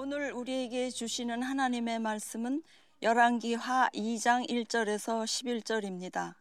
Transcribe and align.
오늘 0.00 0.30
우리에게 0.30 0.90
주시는 0.90 1.42
하나님의 1.42 1.98
말씀은 1.98 2.62
열왕기하 3.02 3.88
2장 3.92 4.48
1절에서 4.48 5.24
11절입니다. 5.24 6.34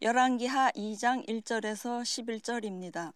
열왕기하 0.00 0.70
2장 0.70 1.26
1절에서 1.26 2.02
11절입니다. 2.02 3.12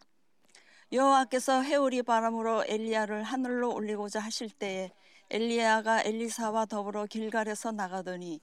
여호와께서 0.90 1.62
해오리 1.62 2.02
바람으로 2.02 2.64
엘리야를 2.66 3.22
하늘로 3.22 3.72
올리고자 3.72 4.18
하실 4.18 4.50
때에 4.50 4.90
엘리야가 5.30 6.02
엘리사와 6.02 6.66
더불어 6.66 7.06
길갈에서 7.06 7.70
나가더니 7.70 8.40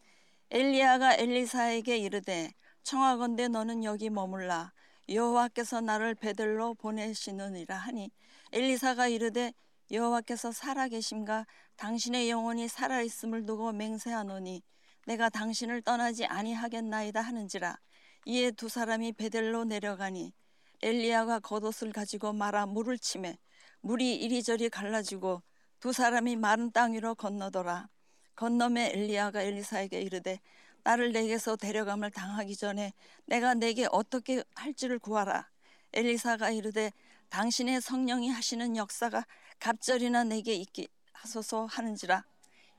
엘리야가 0.52 1.16
엘리사에게 1.16 1.98
이르되 1.98 2.54
청하건대 2.84 3.50
너는 3.50 3.84
여기 3.84 4.10
머물라 4.10 4.72
여호와께서 5.10 5.82
나를 5.82 6.16
베들로 6.16 6.76
보내시느니라 6.76 7.76
하니 7.76 8.10
엘리사가 8.54 9.10
이르되 9.10 9.52
여호와께서 9.92 10.54
살아계심과 10.54 11.46
당신의 11.76 12.30
영혼이 12.30 12.68
살아있음을 12.70 13.46
두고 13.46 13.74
맹세하노니 13.74 14.64
내가 15.06 15.30
당신을 15.30 15.82
떠나지 15.82 16.26
아니하겠나이다 16.26 17.20
하는지라. 17.20 17.78
이에 18.26 18.52
두 18.52 18.70
사람이 18.70 19.14
베델로 19.14 19.66
내려가니 19.66 20.34
엘리야가 20.82 21.40
겉옷을 21.40 21.92
가지고 21.92 22.34
말아 22.34 22.68
물을 22.68 22.98
치매 22.98 23.38
물이 23.82 24.16
이리저리 24.16 24.70
갈라지고 24.70 25.42
두 25.80 25.92
사람이 25.92 26.36
마른 26.38 26.72
땅 26.72 26.94
위로 26.94 27.16
건너더라. 27.16 27.90
건너매 28.36 28.92
엘리야가 28.94 29.42
엘리사에게 29.42 30.02
이르되 30.02 30.40
나를 30.84 31.12
내게서 31.12 31.58
데려감을 31.58 32.12
당하기 32.12 32.56
전에 32.56 32.94
내가 33.26 33.56
내게 33.56 33.88
어떻게 33.92 34.44
할지를 34.56 35.00
구하라. 35.00 35.50
엘리사가 35.94 36.52
이르되 36.52 36.92
당신의 37.30 37.82
성령이 37.82 38.30
하시는 38.30 38.76
역사가 38.76 39.26
갑절이나 39.62 40.24
내게 40.24 40.56
있게 40.56 40.88
하소서 41.14 41.68
하는지라 41.68 42.24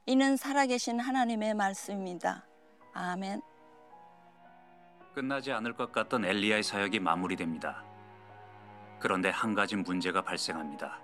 이는 0.07 0.37
살아계신 0.37 0.99
하나님의 0.99 1.55
말씀입니다. 1.55 2.45
아멘. 2.93 3.41
끝나지 5.15 5.53
않을 5.53 5.75
것 5.75 5.93
같던 5.93 6.25
엘리야의 6.25 6.65
사역이 6.65 6.99
마무리됩니다. 6.99 7.85
그런데 8.99 9.31
한 9.31 9.55
가지 9.55 9.77
문제가 9.77 10.23
발생합니다. 10.23 11.01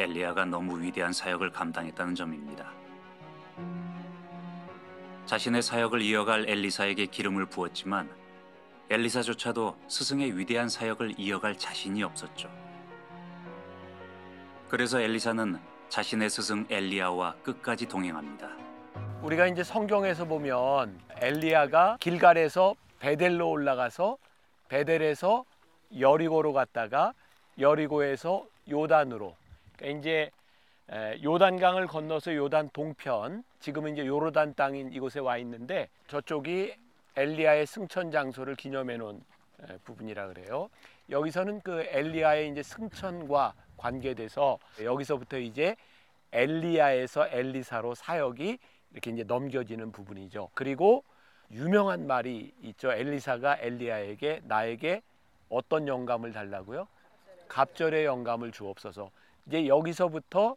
엘리야가 0.00 0.46
너무 0.46 0.82
위대한 0.82 1.12
사역을 1.12 1.52
감당했다는 1.52 2.16
점입니다. 2.16 2.72
자신의 5.26 5.62
사역을 5.62 6.02
이어갈 6.02 6.48
엘리사에게 6.48 7.06
기름을 7.06 7.46
부었지만 7.46 8.10
엘리사조차도 8.90 9.78
스승의 9.86 10.36
위대한 10.36 10.68
사역을 10.68 11.14
이어갈 11.16 11.56
자신이 11.56 12.02
없었죠. 12.02 12.61
그래서 14.72 14.98
엘리사는 14.98 15.58
자신의 15.90 16.30
스승 16.30 16.66
엘리야와 16.70 17.34
끝까지 17.42 17.86
동행합니다. 17.86 18.48
우리가 19.20 19.46
이제 19.46 19.62
성경에서 19.62 20.24
보면 20.24 20.98
엘리야가 21.16 21.98
길갈에서 22.00 22.74
베델로 22.98 23.50
올라가서 23.50 24.16
베델에서 24.70 25.44
여리고로 26.00 26.54
갔다가 26.54 27.12
여리고에서 27.58 28.46
요단으로 28.70 29.36
그러니까 29.76 29.98
이제 29.98 30.30
요단강을 31.22 31.86
건너서 31.86 32.34
요단 32.34 32.70
동편 32.72 33.44
지금은 33.60 33.92
이제 33.92 34.06
요르단 34.06 34.54
땅인 34.54 34.90
이곳에 34.90 35.20
와 35.20 35.36
있는데 35.36 35.90
저쪽이 36.06 36.74
엘리야의 37.16 37.66
승천 37.66 38.10
장소를 38.10 38.56
기념해 38.56 38.96
놓은 38.96 39.20
부분이라 39.84 40.28
그래요. 40.28 40.70
여기서는 41.10 41.60
그 41.60 41.84
엘리야의 41.90 42.48
이제 42.48 42.62
승천과 42.62 43.52
관계돼서 43.82 44.58
여기서부터 44.80 45.38
이제 45.38 45.74
엘리야에서 46.30 47.26
엘리사로 47.28 47.96
사역이 47.96 48.58
이렇게 48.92 49.10
이제 49.10 49.24
넘겨지는 49.24 49.90
부분이죠. 49.90 50.50
그리고 50.54 51.04
유명한 51.50 52.06
말이 52.06 52.54
있죠. 52.62 52.92
엘리사가 52.92 53.58
엘리야에게 53.60 54.42
나에게 54.44 55.02
어떤 55.48 55.88
영감을 55.88 56.32
달라고요? 56.32 56.86
갑절의 57.48 58.04
영감을 58.04 58.52
주옵소서. 58.52 59.10
이제 59.46 59.66
여기서부터 59.66 60.56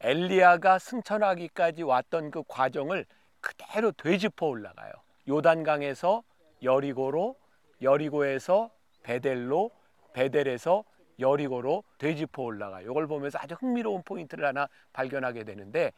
엘리야가 0.00 0.78
승천하기까지 0.78 1.82
왔던 1.82 2.30
그 2.30 2.42
과정을 2.48 3.04
그대로 3.40 3.92
되짚어 3.92 4.46
올라가요. 4.46 4.92
요단강에서 5.28 6.22
여리고로, 6.62 7.36
여리고에서 7.82 8.70
베델로, 9.02 9.70
베델에서 10.14 10.84
여리고로 11.18 11.84
되짚어 11.98 12.42
올라가. 12.42 12.80
이걸 12.80 13.06
보면서 13.06 13.38
아주 13.40 13.54
흥미로운 13.54 14.02
포인트를 14.02 14.44
하나 14.44 14.68
발견하게 14.92 15.44
되는데 15.44 15.92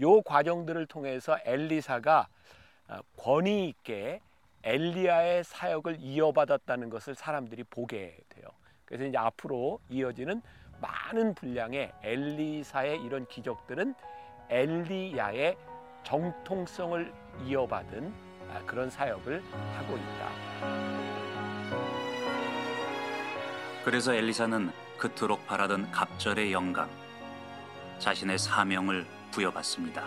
요 0.00 0.22
과정들을 0.22 0.86
통해서 0.86 1.38
엘리사가 1.44 2.28
어, 2.88 3.00
권위 3.16 3.68
있게 3.68 4.20
엘리야의 4.64 5.44
사역을 5.44 5.96
이어받았다는 6.00 6.90
것을 6.90 7.14
사람들이 7.14 7.64
보게 7.64 8.16
돼요. 8.28 8.46
그래서 8.84 9.04
이제 9.04 9.18
앞으로 9.18 9.80
이어지는 9.88 10.42
많은 10.80 11.34
분량의 11.34 11.92
엘리사의 12.02 13.02
이런 13.02 13.26
기적들은 13.26 13.94
엘리야의 14.50 15.56
정통성을 16.04 17.12
이어받은 17.44 18.12
아, 18.50 18.62
그런 18.66 18.90
사역을 18.90 19.42
하고 19.76 19.96
있다. 19.96 20.91
그래서 23.84 24.14
엘리사는 24.14 24.70
그토록 24.96 25.44
바라던 25.44 25.90
갑절의 25.90 26.52
영감, 26.52 26.88
자신의 27.98 28.38
사명을 28.38 29.04
부여받습니다. 29.32 30.06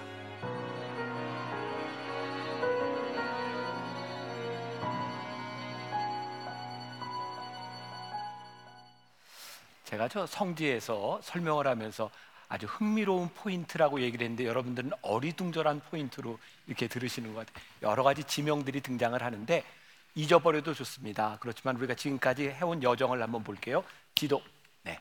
제가 9.83 10.07
저 10.07 10.25
성지에서 10.25 11.19
설명을 11.21 11.67
하면서 11.67 12.09
아주 12.47 12.67
흥미로운 12.67 13.29
포인트라고 13.35 13.99
얘기를 13.99 14.23
했는데 14.23 14.45
여러분들은 14.45 14.91
어리둥절한 15.01 15.81
포인트로 15.89 16.39
이렇게 16.67 16.87
들으시는 16.87 17.33
것 17.33 17.45
같아요. 17.45 17.65
여러 17.81 18.03
가지 18.03 18.23
지명들이 18.23 18.79
등장을 18.79 19.21
하는데 19.21 19.63
잊어버려도 20.15 20.73
좋습니다. 20.73 21.37
그렇지만 21.41 21.75
우리가 21.75 21.93
지금까지 21.93 22.49
해온 22.49 22.81
여정을 22.81 23.21
한번 23.21 23.43
볼게요. 23.43 23.83
기도. 24.15 24.41
네. 24.83 24.99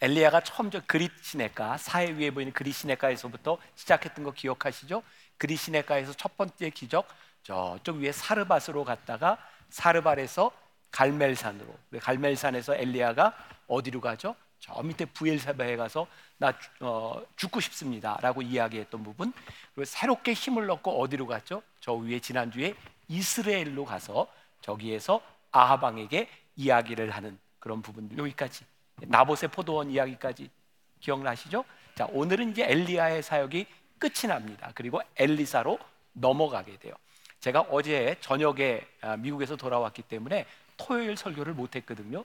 엘리야가 0.00 0.40
처음 0.42 0.70
저 0.70 0.80
그릿 0.86 1.10
시내가 1.22 1.76
사해 1.76 2.12
위에 2.12 2.30
보이는 2.30 2.52
그릿 2.52 2.74
시내가에서부터 2.76 3.58
시작했던 3.74 4.24
거 4.24 4.30
기억하시죠? 4.32 5.02
그릿 5.36 5.58
시내가에서 5.58 6.12
첫 6.14 6.36
번째 6.36 6.70
기적 6.70 7.08
저쪽 7.42 7.96
위에 7.96 8.12
사르밧으로 8.12 8.84
갔다가 8.84 9.38
사르밧에서 9.70 10.52
갈멜산으로 10.92 11.74
갈멜산에서 12.00 12.76
엘리야가 12.76 13.36
어디로 13.66 14.00
가죠? 14.00 14.34
저 14.60 14.82
밑에 14.82 15.06
부엘사바에 15.06 15.76
가서 15.76 16.06
나 16.36 16.52
어, 16.80 17.22
죽고 17.36 17.60
싶습니다라고 17.60 18.42
이야기했던 18.42 19.02
부분 19.02 19.32
그리고 19.74 19.86
새롭게 19.86 20.34
힘을 20.34 20.66
넣고 20.66 21.00
어디로 21.00 21.26
갔죠? 21.26 21.62
저 21.80 21.94
위에 21.94 22.20
지난주에 22.20 22.74
이스라엘로 23.10 23.84
가서 23.84 24.28
저기에서 24.62 25.20
아하방에게 25.50 26.28
이야기를 26.56 27.10
하는 27.10 27.38
그런 27.58 27.82
부분들 27.82 28.16
여기까지 28.16 28.64
나봇의 29.02 29.50
포도원 29.50 29.90
이야기까지 29.90 30.48
기억나시죠? 31.00 31.64
자 31.96 32.06
오늘은 32.12 32.52
이제 32.52 32.64
엘리야의 32.64 33.22
사역이 33.22 33.66
끝이 33.98 34.28
납니다. 34.28 34.70
그리고 34.74 35.00
엘리사로 35.16 35.78
넘어가게 36.12 36.78
돼요. 36.78 36.94
제가 37.40 37.62
어제 37.70 38.16
저녁에 38.20 38.86
아, 39.00 39.16
미국에서 39.16 39.56
돌아왔기 39.56 40.02
때문에 40.02 40.46
토요일 40.76 41.16
설교를 41.16 41.54
못했거든요. 41.54 42.24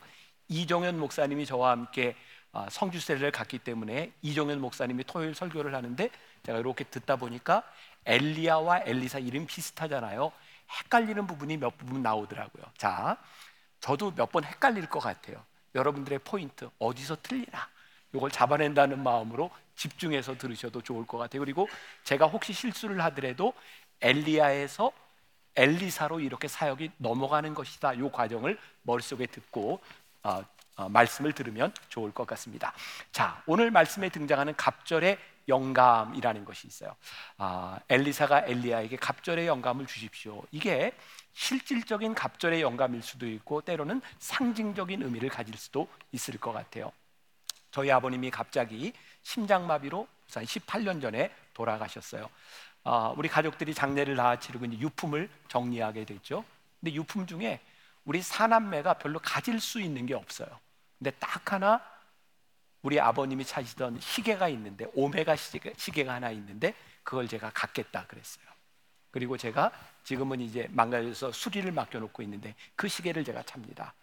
이종현 0.50 1.00
목사님이 1.00 1.46
저와 1.46 1.72
함께 1.72 2.16
아, 2.52 2.68
성주세를 2.70 3.32
갔기 3.32 3.60
때문에 3.60 4.12
이종현 4.22 4.62
목사님이 4.62 5.04
토요일 5.06 5.34
설교를 5.34 5.74
하는데 5.74 6.10
제가 6.46 6.60
이렇게 6.60 6.84
듣다 6.84 7.16
보니까 7.16 7.64
엘리야와 8.06 8.84
엘리사 8.86 9.20
이름 9.20 9.48
비슷하잖아요. 9.48 10.32
헷갈리는 10.72 11.26
부분이 11.28 11.58
몇 11.58 11.78
부분 11.78 12.02
나오더라고요. 12.02 12.64
자, 12.78 13.18
저도 13.80 14.12
몇 14.16 14.32
번 14.32 14.44
헷갈릴 14.44 14.88
것 14.90 15.00
같아요. 15.00 15.44
여러분들의 15.76 16.20
포인트 16.20 16.70
어디서 16.80 17.18
틀리나 17.22 17.70
이걸 18.14 18.32
잡아낸다는 18.32 19.04
마음으로 19.04 19.52
집중해서 19.76 20.38
들으셔도 20.38 20.82
좋을 20.82 21.06
것 21.06 21.18
같아요. 21.18 21.42
그리고 21.42 21.68
제가 22.04 22.28
혹시 22.28 22.54
실수를 22.54 23.02
하더라도 23.06 23.54
엘리야에서 24.02 24.92
엘리사로 25.56 26.20
이렇게 26.20 26.48
사역이 26.48 26.92
넘어가는 26.98 27.54
것이다. 27.54 27.94
이 27.94 28.10
과정을 28.12 28.58
머릿속에 28.84 29.26
듣고 29.26 29.80
어, 30.24 30.44
어, 30.78 30.90
말씀을 30.90 31.34
들으면 31.34 31.74
좋을 31.90 32.12
것 32.12 32.28
같습니다. 32.28 32.74
자, 33.12 33.42
오늘 33.46 33.72
말씀에 33.72 34.10
등장하는 34.10 34.56
갑절의 34.56 35.18
영감이라는 35.48 36.46
것이 36.46 36.68
있어요. 36.68 36.96
아, 37.38 37.80
엘리사가 37.90 38.46
엘리야에게 38.48 38.98
갑절의 38.98 39.48
영감을 39.48 39.86
주십시오. 39.86 40.44
이게 40.52 40.94
실질적인 41.34 42.16
갑절의 42.16 42.62
영감일 42.62 43.02
수도 43.02 43.28
있고 43.28 43.62
때로는 43.62 44.02
상징적인 44.20 45.04
의미를 45.04 45.30
가질 45.30 45.56
수도 45.58 45.88
있을 46.12 46.38
것 46.40 46.54
같아요. 46.54 46.92
저희 47.72 47.92
아버님이 47.92 48.32
갑자기 48.32 48.94
심장마비로 49.24 50.08
한 50.34 50.44
18년 50.44 51.02
전에 51.02 51.32
돌아가셨어요. 51.54 52.30
아, 52.84 53.14
우리 53.18 53.28
가족들이 53.28 53.74
장례를 53.74 54.16
다 54.16 54.40
치르고 54.40 54.66
이제 54.66 54.80
유품을 54.80 55.30
정리하게 55.48 56.06
됐죠. 56.06 56.46
근데 56.80 56.94
유품 56.94 57.26
중에 57.26 57.60
우리 58.06 58.22
사남매가 58.22 58.96
별로 58.96 59.20
가질 59.20 59.60
수 59.60 59.82
있는 59.82 60.06
게 60.06 60.14
없어요. 60.14 60.48
근데 60.98 61.12
딱 61.20 61.52
하나 61.52 61.82
우리 62.86 63.00
아버님이 63.00 63.44
차시던 63.44 64.00
시계가 64.00 64.48
있는데 64.50 64.86
오메가 64.94 65.36
시계, 65.36 65.74
시계가 65.76 66.14
하나 66.14 66.30
있는데 66.30 66.76
그걸 67.04 67.28
제가 67.28 67.50
갖겠다 67.50 68.06
그랬어요. 68.06 68.46
그리고 69.10 69.38
제가 69.38 69.72
지금은 70.04 70.40
이제 70.40 70.68
망가져서 70.70 71.32
수리를 71.32 71.72
맡겨놓고 71.72 72.22
있는데 72.22 72.54
그 72.76 72.88
시계를 72.88 73.24
제가 73.24 73.42
찹니다. 73.42 73.96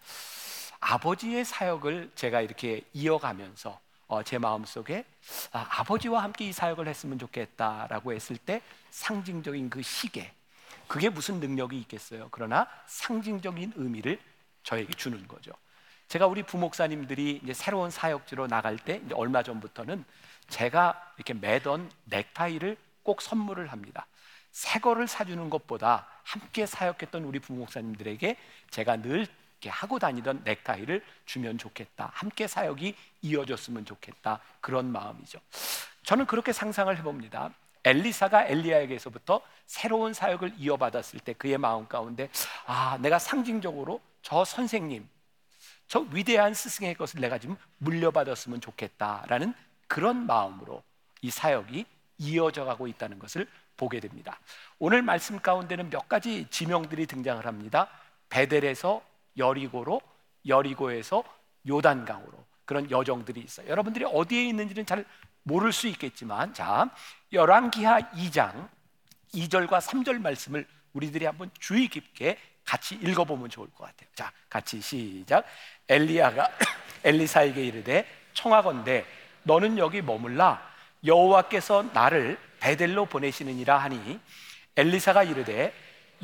아버지의 0.80 1.44
사역을 1.44 2.10
제가 2.16 2.40
이렇게 2.40 2.82
이어가면서 2.92 3.78
어, 4.08 4.24
제 4.24 4.38
마음속에 4.38 5.04
아, 5.52 5.84
버지와 5.84 6.24
함께 6.24 6.48
이 6.48 6.52
사역을 6.52 6.88
했으면 6.88 7.20
좋겠다라고 7.20 8.12
했을 8.12 8.36
때 8.36 8.60
상징적인 8.90 9.70
그 9.70 9.80
시계 9.82 10.32
그게 10.88 11.08
무슨 11.08 11.38
능력이 11.38 11.78
있겠어요. 11.82 12.26
그러나 12.32 12.66
상징적인 12.86 13.74
의미를 13.76 14.18
저에게 14.64 14.92
주는 14.94 15.24
거죠. 15.28 15.52
제가 16.12 16.26
우리 16.26 16.42
부목사님들이 16.42 17.40
이제 17.42 17.54
새로운 17.54 17.90
사역지로 17.90 18.46
나갈 18.46 18.76
때 18.76 19.00
얼마 19.14 19.42
전부터는 19.42 20.04
제가 20.46 21.14
이렇게 21.16 21.32
매던 21.32 21.90
넥타이를 22.04 22.76
꼭 23.02 23.22
선물을 23.22 23.68
합니다. 23.68 24.06
새 24.50 24.78
거를 24.78 25.08
사주는 25.08 25.48
것보다 25.48 26.06
함께 26.22 26.66
사역했던 26.66 27.24
우리 27.24 27.38
부목사님들에게 27.38 28.36
제가 28.68 29.00
늘 29.00 29.26
하고 29.66 29.98
다니던 29.98 30.42
넥타이를 30.44 31.02
주면 31.24 31.56
좋겠다. 31.56 32.10
함께 32.12 32.46
사역이 32.46 32.94
이어졌으면 33.22 33.86
좋겠다. 33.86 34.40
그런 34.60 34.92
마음이죠. 34.92 35.38
저는 36.02 36.26
그렇게 36.26 36.52
상상을 36.52 36.94
해봅니다. 36.98 37.54
엘리사가 37.84 38.48
엘리야에게서부터 38.48 39.40
새로운 39.64 40.12
사역을 40.12 40.56
이어받았을 40.58 41.20
때 41.20 41.32
그의 41.32 41.56
마음 41.56 41.88
가운데 41.88 42.28
아, 42.66 42.98
내가 43.00 43.18
상징적으로 43.18 44.02
저 44.20 44.44
선생님, 44.44 45.08
저 45.92 46.00
위대한 46.10 46.54
스승의 46.54 46.94
것을 46.94 47.20
내가 47.20 47.36
지금 47.36 47.54
물려받았으면 47.76 48.62
좋겠다라는 48.62 49.52
그런 49.88 50.24
마음으로 50.24 50.82
이 51.20 51.30
사역이 51.30 51.84
이어져 52.16 52.64
가고 52.64 52.86
있다는 52.86 53.18
것을 53.18 53.46
보게 53.76 54.00
됩니다. 54.00 54.40
오늘 54.78 55.02
말씀 55.02 55.38
가운데는 55.38 55.90
몇 55.90 56.08
가지 56.08 56.46
지명들이 56.48 57.04
등장을 57.04 57.44
합니다. 57.44 57.90
베델에서 58.30 59.02
여리고로 59.36 60.00
여리고에서 60.46 61.24
요단강으로 61.68 62.42
그런 62.64 62.90
여정들이 62.90 63.42
있어요. 63.42 63.68
여러분들이 63.68 64.06
어디에 64.06 64.46
있는지는 64.46 64.86
잘 64.86 65.04
모를 65.42 65.72
수 65.74 65.88
있겠지만 65.88 66.54
자, 66.54 66.88
열왕기하 67.34 68.12
2장 68.12 68.66
2절과 69.34 69.82
3절 69.82 70.22
말씀을 70.22 70.66
우리들이 70.94 71.26
한번 71.26 71.50
주의 71.60 71.86
깊게 71.86 72.38
같이 72.64 72.94
읽어보면 72.96 73.50
좋을 73.50 73.68
것 73.68 73.84
같아요. 73.84 74.08
자, 74.14 74.32
같이 74.48 74.80
시작. 74.80 75.44
엘리야가 75.88 76.50
엘리사에게 77.04 77.64
이르되 77.64 78.06
청하건대 78.34 79.04
너는 79.42 79.78
여기 79.78 80.02
머물라 80.02 80.72
여호와께서 81.04 81.90
나를 81.92 82.38
베델로 82.60 83.06
보내시느니라 83.06 83.78
하니 83.78 84.20
엘리사가 84.76 85.24
이르되 85.24 85.72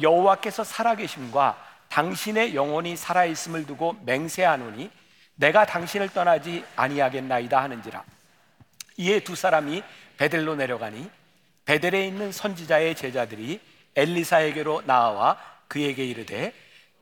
여호와께서 0.00 0.64
살아계심과 0.64 1.66
당신의 1.88 2.54
영혼이 2.54 2.96
살아 2.96 3.24
있음을 3.24 3.66
두고 3.66 3.96
맹세하노니 4.04 4.90
내가 5.34 5.66
당신을 5.66 6.10
떠나지 6.10 6.64
아니하겠나이다 6.76 7.60
하는지라 7.62 8.04
이에 8.98 9.20
두 9.20 9.34
사람이 9.34 9.82
베델로 10.16 10.56
내려가니 10.56 11.10
베델에 11.64 12.06
있는 12.06 12.32
선지자의 12.32 12.94
제자들이 12.94 13.60
엘리사에게로 13.94 14.82
나와 14.86 15.38
그에게 15.68 16.04
이르되 16.04 16.54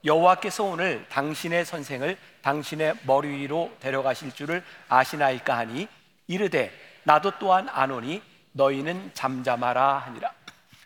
여호와께서 0.05 0.65
오늘 0.65 1.07
당신의 1.09 1.65
선생을 1.65 2.17
당신의 2.43 2.95
머리 3.07 3.29
위로 3.29 3.75
데려가실 3.81 4.33
줄을 4.33 4.63
아시나이까 4.89 5.57
하니 5.57 5.89
이르되 6.27 6.73
나도 7.05 7.39
또한 7.39 7.69
아노니 7.69 8.23
너희는 8.53 9.13
잠잠하라 9.15 9.99
하니라 9.99 10.33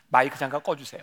마이크 0.09 0.37
잠깐 0.37 0.61
꺼주세요 0.63 1.01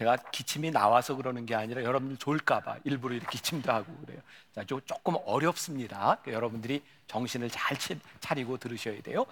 제가 0.00 0.16
기침이 0.16 0.70
나와서 0.70 1.14
그러는 1.14 1.44
게 1.44 1.54
아니라 1.54 1.82
여러분들 1.82 2.16
좋을까봐 2.16 2.78
일부러 2.84 3.14
이렇게 3.14 3.32
기침도 3.32 3.70
하고 3.70 3.94
그래요. 3.98 4.18
자, 4.54 4.64
조금 4.64 5.16
어렵습니다. 5.26 6.22
여러분들이 6.26 6.82
정신을 7.10 7.50
잘 7.50 7.76
차리고 8.20 8.56
들으셔야 8.56 9.02
돼요. 9.02 9.26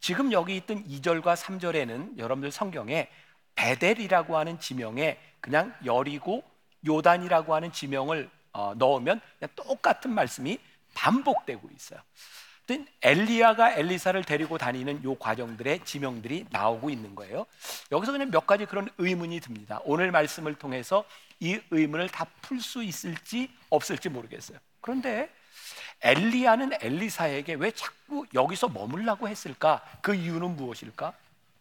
지금 0.00 0.32
여기 0.32 0.54
있던 0.56 0.84
2절과 0.86 1.34
3절에는 1.34 2.18
여러분들 2.18 2.52
성경에 2.52 3.08
베델이라고 3.54 4.36
하는 4.36 4.60
지명에 4.60 5.18
그냥 5.40 5.74
열이고 5.84 6.42
요단이라고 6.86 7.54
하는 7.54 7.72
지명을 7.72 8.28
어, 8.52 8.74
넣으면 8.76 9.20
똑같은 9.56 10.12
말씀이 10.12 10.58
반복되고 10.94 11.68
있어요. 11.74 12.00
엘리야가 13.02 13.74
엘리사를 13.76 14.22
데리고 14.24 14.56
다니는 14.56 15.04
요 15.04 15.14
과정들의 15.16 15.84
지명들이 15.84 16.46
나오고 16.50 16.88
있는 16.90 17.14
거예요. 17.14 17.44
여기서 17.90 18.12
그냥 18.12 18.30
몇 18.30 18.46
가지 18.46 18.64
그런 18.66 18.88
의문이 18.98 19.40
듭니다. 19.40 19.80
오늘 19.84 20.10
말씀을 20.10 20.54
통해서 20.54 21.04
이 21.40 21.58
의문을 21.70 22.08
다 22.08 22.26
풀 22.42 22.60
수 22.60 22.82
있을지 22.82 23.50
없을지 23.70 24.08
모르겠어요. 24.10 24.58
그런데 24.80 25.30
엘리야는 26.02 26.72
엘리사에게 26.80 27.54
왜 27.54 27.70
자꾸 27.70 28.26
여기서 28.34 28.68
머물라고 28.68 29.28
했을까? 29.28 29.82
그 30.00 30.14
이유는 30.14 30.56
무엇일까? 30.56 31.12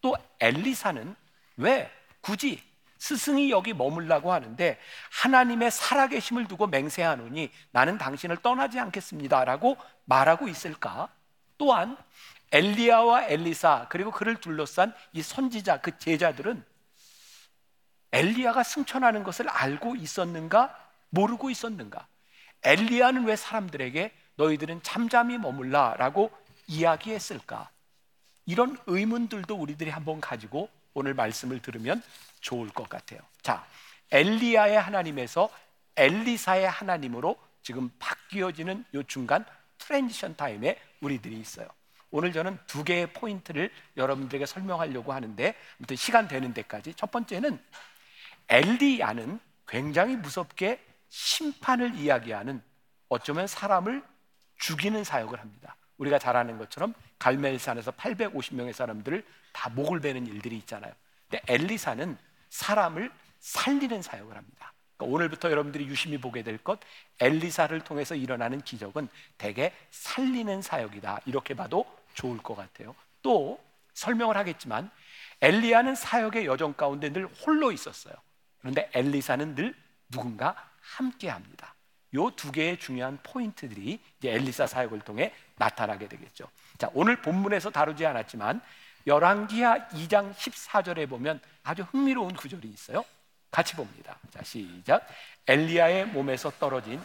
또 0.01 0.15
엘리사는 0.39 1.15
왜 1.57 1.91
굳이 2.21 2.61
스승이 2.97 3.49
여기 3.49 3.73
머물라고 3.73 4.31
하는데 4.31 4.79
하나님의 5.11 5.71
살아계심을 5.71 6.47
두고 6.47 6.67
맹세하노니 6.67 7.51
나는 7.71 7.97
당신을 7.97 8.37
떠나지 8.37 8.79
않겠습니다라고 8.79 9.77
말하고 10.05 10.47
있을까? 10.47 11.09
또한 11.57 11.97
엘리야와 12.51 13.27
엘리사 13.27 13.87
그리고 13.89 14.11
그를 14.11 14.35
둘러싼 14.35 14.93
이 15.13 15.21
선지자 15.21 15.81
그 15.81 15.97
제자들은 15.97 16.63
엘리야가 18.11 18.63
승천하는 18.63 19.23
것을 19.23 19.47
알고 19.49 19.95
있었는가 19.95 20.75
모르고 21.09 21.49
있었는가? 21.49 22.07
엘리야는 22.63 23.25
왜 23.25 23.35
사람들에게 23.35 24.11
너희들은 24.35 24.81
잠잠히 24.83 25.37
머물라라고 25.37 26.31
이야기했을까? 26.67 27.69
이런 28.45 28.77
의문들도 28.87 29.55
우리들이 29.55 29.89
한번 29.89 30.19
가지고 30.19 30.69
오늘 30.93 31.13
말씀을 31.13 31.61
들으면 31.61 32.01
좋을 32.39 32.69
것 32.69 32.89
같아요. 32.89 33.19
자, 33.41 33.65
엘리야의 34.11 34.79
하나님에서 34.79 35.49
엘리사의 35.95 36.69
하나님으로 36.69 37.37
지금 37.61 37.89
바뀌어지는 37.99 38.85
요 38.95 39.03
중간 39.03 39.45
transition 39.77 40.35
time에 40.35 40.79
우리들이 41.01 41.39
있어요. 41.39 41.67
오늘 42.09 42.33
저는 42.33 42.57
두 42.67 42.83
개의 42.83 43.13
포인트를 43.13 43.71
여러분들에게 43.95 44.45
설명하려고 44.45 45.13
하는데 45.13 45.55
아무튼 45.79 45.95
시간 45.95 46.27
되는 46.27 46.53
데까지 46.53 46.93
첫 46.95 47.09
번째는 47.09 47.61
엘리야는 48.49 49.39
굉장히 49.67 50.17
무섭게 50.17 50.83
심판을 51.07 51.95
이야기하는 51.95 52.61
어쩌면 53.07 53.47
사람을 53.47 54.03
죽이는 54.61 55.03
사역을 55.03 55.39
합니다. 55.39 55.75
우리가 55.97 56.19
잘 56.19 56.37
아는 56.37 56.57
것처럼 56.57 56.93
갈멜산에서 57.19 57.91
850명의 57.91 58.73
사람들을 58.73 59.25
다 59.51 59.69
목을 59.69 59.99
베는 59.99 60.27
일들이 60.27 60.55
있잖아요. 60.59 60.93
근데 61.27 61.43
엘리사는 61.47 62.17
사람을 62.49 63.11
살리는 63.39 64.01
사역을 64.01 64.37
합니다. 64.37 64.73
그러니까 64.97 65.15
오늘부터 65.15 65.49
여러분들이 65.49 65.87
유심히 65.87 66.19
보게 66.19 66.43
될 66.43 66.59
것, 66.59 66.79
엘리사를 67.19 67.79
통해서 67.81 68.13
일어나는 68.15 68.61
기적은 68.61 69.09
대개 69.37 69.73
살리는 69.89 70.61
사역이다. 70.61 71.21
이렇게 71.25 71.55
봐도 71.55 71.85
좋을 72.13 72.37
것 72.37 72.55
같아요. 72.55 72.95
또 73.23 73.59
설명을 73.95 74.37
하겠지만 74.37 74.91
엘리야는 75.41 75.95
사역의 75.95 76.45
여정 76.45 76.73
가운데 76.73 77.11
늘 77.11 77.25
홀로 77.25 77.71
있었어요. 77.71 78.13
그런데 78.59 78.89
엘리사는 78.93 79.55
늘 79.55 79.75
누군가 80.11 80.55
함께 80.81 81.29
합니다. 81.29 81.73
요 82.13 82.31
두 82.31 82.51
개의 82.51 82.77
중요한 82.77 83.17
포인트들이 83.23 83.99
이제 84.19 84.31
엘리사 84.31 84.67
사역을 84.67 85.01
통해 85.01 85.33
나타나게 85.57 86.07
되겠죠. 86.07 86.47
자, 86.77 86.89
오늘 86.93 87.21
본문에서 87.21 87.69
다루지 87.69 88.05
않았지만 88.05 88.61
열왕기하 89.07 89.89
2장 89.89 90.33
14절에 90.33 91.09
보면 91.09 91.39
아주 91.63 91.83
흥미로운 91.83 92.33
구절이 92.35 92.67
있어요. 92.67 93.03
같이 93.49 93.75
봅니다. 93.75 94.17
자, 94.31 94.43
시작. 94.43 95.07
엘리야의 95.47 96.07
몸에서 96.07 96.51
떨어진 96.51 97.01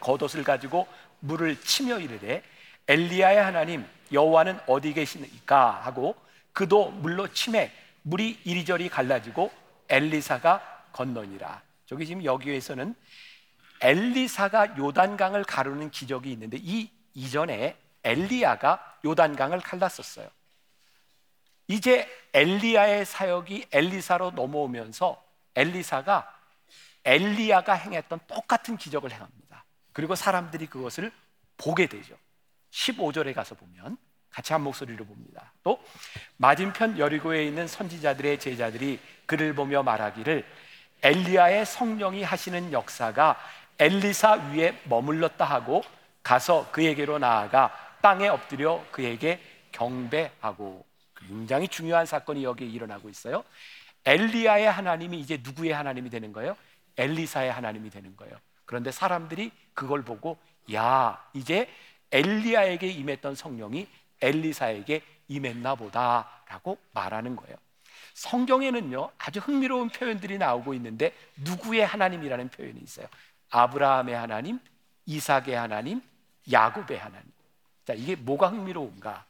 겉옷을 0.00 0.44
가지고 0.44 0.86
물을 1.20 1.60
치며 1.60 1.98
이르되 1.98 2.42
엘리야의 2.88 3.42
하나님 3.42 3.84
여호와는 4.12 4.58
어디 4.66 4.92
계시니까 4.92 5.80
하고 5.84 6.14
그도 6.52 6.90
물로 6.90 7.28
치매 7.32 7.72
물이 8.02 8.40
이리저리 8.44 8.88
갈라지고 8.88 9.52
엘리사가 9.88 10.86
건너니라. 10.92 11.62
저기 11.86 12.06
지금 12.06 12.24
여기에서는 12.24 12.94
엘리사가 13.82 14.78
요단강을 14.78 15.44
가르는 15.44 15.90
기적이 15.90 16.32
있는데 16.32 16.58
이 16.60 16.90
이전에 17.14 17.76
엘리야가 18.04 18.98
요단강을 19.04 19.60
갈랐었어요. 19.60 20.28
이제 21.68 22.08
엘리야의 22.32 23.04
사역이 23.04 23.66
엘리사로 23.72 24.32
넘어오면서 24.32 25.22
엘리사가 25.54 26.38
엘리야가 27.04 27.74
행했던 27.74 28.20
똑같은 28.26 28.76
기적을 28.76 29.10
행합니다. 29.10 29.64
그리고 29.92 30.14
사람들이 30.14 30.66
그것을 30.66 31.12
보게 31.56 31.86
되죠. 31.86 32.16
15절에 32.70 33.34
가서 33.34 33.54
보면 33.54 33.96
같이 34.30 34.52
한 34.52 34.62
목소리로 34.62 35.04
봅니다. 35.04 35.52
또 35.62 35.82
맞은편 36.38 36.98
여리고에 36.98 37.44
있는 37.44 37.68
선지자들의 37.68 38.38
제자들이 38.38 38.98
그를 39.26 39.54
보며 39.54 39.82
말하기를 39.82 40.44
엘리야의 41.02 41.66
성령이 41.66 42.22
하시는 42.22 42.72
역사가 42.72 43.38
엘리사 43.82 44.52
위에 44.52 44.78
머물렀다 44.84 45.44
하고 45.44 45.82
가서 46.22 46.70
그에게로 46.70 47.18
나아가 47.18 47.72
땅에 48.00 48.28
엎드려 48.28 48.80
그에게 48.92 49.40
경배하고 49.72 50.86
굉장히 51.16 51.66
중요한 51.66 52.06
사건이 52.06 52.44
여기에 52.44 52.68
일어나고 52.68 53.08
있어요. 53.08 53.42
엘리야의 54.04 54.70
하나님이 54.70 55.18
이제 55.18 55.40
누구의 55.42 55.72
하나님이 55.72 56.10
되는 56.10 56.32
거예요? 56.32 56.56
엘리사의 56.96 57.50
하나님이 57.50 57.90
되는 57.90 58.14
거예요. 58.14 58.36
그런데 58.66 58.92
사람들이 58.92 59.50
그걸 59.74 60.04
보고 60.04 60.38
야, 60.72 61.20
이제 61.34 61.68
엘리야에게 62.12 62.86
임했던 62.86 63.34
성령이 63.34 63.88
엘리사에게 64.20 65.02
임했나 65.26 65.74
보다라고 65.74 66.78
말하는 66.92 67.34
거예요. 67.34 67.56
성경에는요 68.14 69.10
아주 69.18 69.40
흥미로운 69.40 69.88
표현들이 69.88 70.38
나오고 70.38 70.74
있는데 70.74 71.12
누구의 71.36 71.84
하나님이라는 71.84 72.48
표현이 72.50 72.78
있어요. 72.80 73.08
아브라함의 73.52 74.14
하나님, 74.14 74.58
이삭의 75.06 75.54
하나님, 75.54 76.02
야곱의 76.50 76.98
하나님. 76.98 77.30
자 77.84 77.92
이게 77.92 78.16
뭐가 78.16 78.48
흥미로운가? 78.48 79.24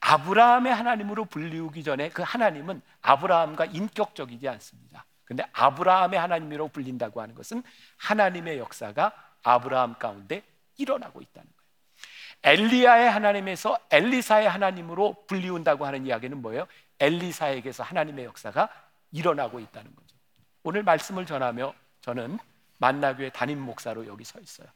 아브라함의 0.00 0.74
하나님으로 0.74 1.26
불리우기 1.26 1.84
전에 1.84 2.08
그 2.08 2.22
하나님은 2.22 2.80
아브라함과 3.02 3.66
인격적이지 3.66 4.48
않습니다. 4.48 5.04
근데 5.24 5.44
아브라함의 5.52 6.18
하나님으로 6.18 6.68
불린다고 6.68 7.20
하는 7.20 7.34
것은 7.34 7.62
하나님의 7.98 8.58
역사가 8.58 9.12
아브라함 9.42 9.98
가운데 9.98 10.42
일어나고 10.76 11.20
있다는 11.20 11.48
거예요. 11.48 11.62
엘리야의 12.44 13.10
하나님에서 13.10 13.78
엘리사의 13.90 14.48
하나님으로 14.48 15.24
불리운다고 15.26 15.86
하는 15.86 16.06
이야기는 16.06 16.42
뭐예요? 16.42 16.66
엘리사에게서 16.98 17.84
하나님의 17.84 18.24
역사가 18.24 18.68
일어나고 19.12 19.60
있다는 19.60 19.94
거죠. 19.94 20.16
오늘 20.64 20.82
말씀을 20.82 21.26
전하며 21.26 21.74
저는 22.00 22.38
만나교회 22.82 23.30
담임 23.30 23.60
목사로 23.60 24.08
여기 24.08 24.24
서 24.24 24.40
있어요. 24.40 24.66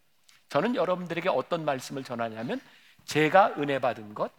저는 0.48 0.76
여러분들에게 0.76 1.28
어떤 1.28 1.64
말씀을 1.64 2.04
전하냐면 2.04 2.60
제가 3.04 3.54
은혜 3.58 3.80
받은 3.80 4.14
것, 4.14 4.30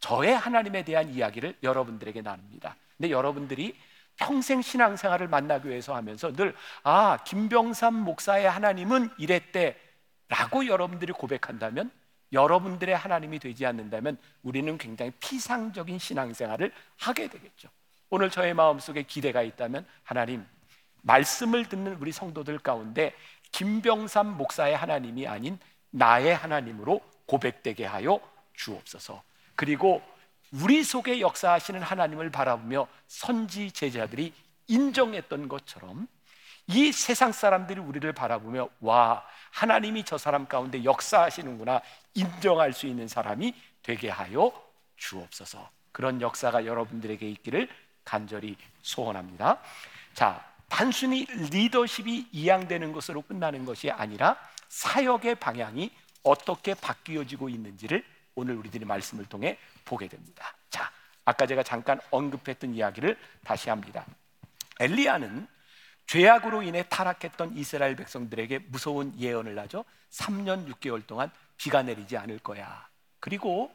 저의 0.00 0.36
하나님에 0.36 0.82
대한 0.82 1.08
이야기를 1.08 1.56
여러분들에게 1.62 2.20
나눕니다. 2.20 2.74
근데 2.96 3.10
여러분들이 3.12 3.76
평생 4.16 4.60
신앙생활을 4.60 5.28
만나교회에서 5.28 5.94
하면서 5.94 6.32
늘 6.32 6.56
아, 6.82 7.18
김병삼 7.24 7.94
목사의 7.94 8.50
하나님은 8.50 9.10
이랬대 9.18 9.76
라고 10.28 10.66
여러분들이 10.66 11.12
고백한다면 11.12 11.92
여러분들의 12.32 12.96
하나님이 12.96 13.38
되지 13.38 13.64
않는다면 13.66 14.18
우리는 14.42 14.76
굉장히 14.78 15.12
피상적인 15.20 16.00
신앙생활을 16.00 16.72
하게 16.98 17.28
되겠죠. 17.28 17.68
오늘 18.10 18.30
저의 18.30 18.52
마음속에 18.52 19.04
기대가 19.04 19.42
있다면 19.42 19.86
하나님 20.02 20.44
말씀을 21.02 21.68
듣는 21.68 21.96
우리 22.00 22.12
성도들 22.12 22.58
가운데 22.58 23.14
김병삼 23.52 24.36
목사의 24.36 24.76
하나님이 24.76 25.26
아닌 25.28 25.58
나의 25.90 26.34
하나님으로 26.34 27.00
고백되게 27.26 27.84
하여 27.84 28.20
주옵소서. 28.54 29.22
그리고 29.54 30.02
우리 30.52 30.82
속에 30.84 31.20
역사하시는 31.20 31.80
하나님을 31.82 32.30
바라보며 32.30 32.86
선지 33.06 33.70
제자들이 33.70 34.32
인정했던 34.66 35.48
것처럼 35.48 36.08
이 36.66 36.92
세상 36.92 37.32
사람들이 37.32 37.80
우리를 37.80 38.10
바라보며 38.12 38.68
와 38.80 39.24
하나님이 39.50 40.04
저 40.04 40.16
사람 40.16 40.46
가운데 40.46 40.84
역사하시는구나 40.84 41.80
인정할 42.14 42.72
수 42.72 42.86
있는 42.86 43.08
사람이 43.08 43.54
되게 43.82 44.08
하여 44.08 44.52
주옵소서. 44.96 45.68
그런 45.90 46.20
역사가 46.20 46.64
여러분들에게 46.64 47.28
있기를 47.30 47.68
간절히 48.04 48.56
소원합니다. 48.82 49.58
자, 50.14 50.51
단순히 50.72 51.26
리더십이 51.26 52.28
이양되는 52.32 52.94
것으로 52.94 53.20
끝나는 53.20 53.66
것이 53.66 53.90
아니라 53.90 54.38
사역의 54.68 55.34
방향이 55.34 55.90
어떻게 56.22 56.72
바뀌어지고 56.72 57.50
있는지를 57.50 58.02
오늘 58.34 58.56
우리들이 58.56 58.86
말씀을 58.86 59.26
통해 59.26 59.58
보게 59.84 60.08
됩니다. 60.08 60.56
자, 60.70 60.90
아까 61.26 61.46
제가 61.46 61.62
잠깐 61.62 62.00
언급했던 62.10 62.74
이야기를 62.74 63.18
다시 63.44 63.68
합니다. 63.68 64.06
엘리야는 64.80 65.46
죄악으로 66.06 66.62
인해 66.62 66.86
타락했던 66.88 67.54
이스라엘 67.54 67.94
백성들에게 67.94 68.60
무서운 68.70 69.12
예언을 69.18 69.58
하죠. 69.58 69.84
3년 70.10 70.72
6개월 70.72 71.06
동안 71.06 71.30
비가 71.58 71.82
내리지 71.82 72.16
않을 72.16 72.38
거야. 72.38 72.88
그리고 73.20 73.70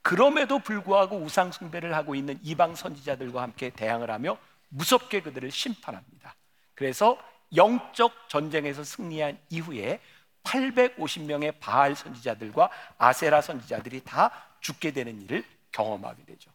그럼에도 0.00 0.58
불구하고 0.60 1.18
우상 1.18 1.52
숭배를 1.52 1.94
하고 1.94 2.14
있는 2.14 2.40
이방 2.42 2.74
선지자들과 2.74 3.42
함께 3.42 3.68
대항을 3.68 4.10
하며 4.10 4.38
무섭게 4.70 5.20
그들을 5.20 5.50
심판합니다. 5.50 6.37
그래서 6.78 7.18
영적 7.56 8.28
전쟁에서 8.28 8.84
승리한 8.84 9.36
이후에 9.50 10.00
850명의 10.44 11.58
바알 11.58 11.96
선지자들과 11.96 12.70
아세라 12.98 13.40
선지자들이 13.40 14.04
다 14.04 14.30
죽게 14.60 14.92
되는 14.92 15.20
일을 15.22 15.44
경험하게 15.72 16.24
되죠. 16.24 16.52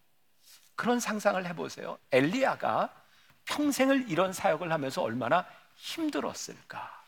그런 0.75 1.01
상상을 1.01 1.45
해보세요. 1.45 1.97
엘리야가 2.13 2.89
평생을 3.43 4.09
이런 4.09 4.31
사역을 4.31 4.71
하면서 4.71 5.01
얼마나 5.01 5.45
힘들었을까. 5.75 7.03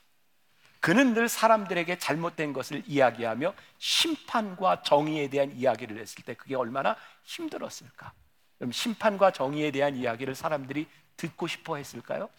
그는 0.81 1.13
늘 1.13 1.29
사람들에게 1.29 1.97
잘못된 1.97 2.51
것을 2.51 2.83
이야기하며 2.85 3.53
심판과 3.77 4.83
정의에 4.83 5.29
대한 5.29 5.53
이야기를 5.53 5.99
했을 5.99 6.25
때 6.25 6.33
그게 6.33 6.55
얼마나 6.55 6.97
힘들었을까. 7.23 8.11
그럼 8.57 8.73
심판과 8.73 9.31
정의에 9.31 9.71
대한 9.71 9.95
이야기를 9.95 10.35
사람들이 10.35 10.85
듣고 11.15 11.47
싶어 11.47 11.77
했을까요? 11.77 12.29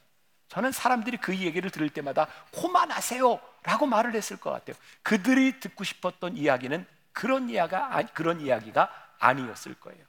저는 0.48 0.72
사람들이 0.72 1.16
그 1.16 1.36
얘기를 1.36 1.70
들을 1.70 1.88
때마다 1.88 2.28
고만하세요 2.52 3.40
라고 3.64 3.86
말을 3.86 4.14
했을 4.14 4.36
것 4.36 4.50
같아요. 4.50 4.76
그들이 5.02 5.58
듣고 5.60 5.84
싶었던 5.84 6.36
이야기는 6.36 6.86
그런 7.12 7.50
이야기가, 7.50 8.02
그런 8.14 8.40
이야기가 8.40 8.90
아니었을 9.18 9.74
거예요. 9.74 10.04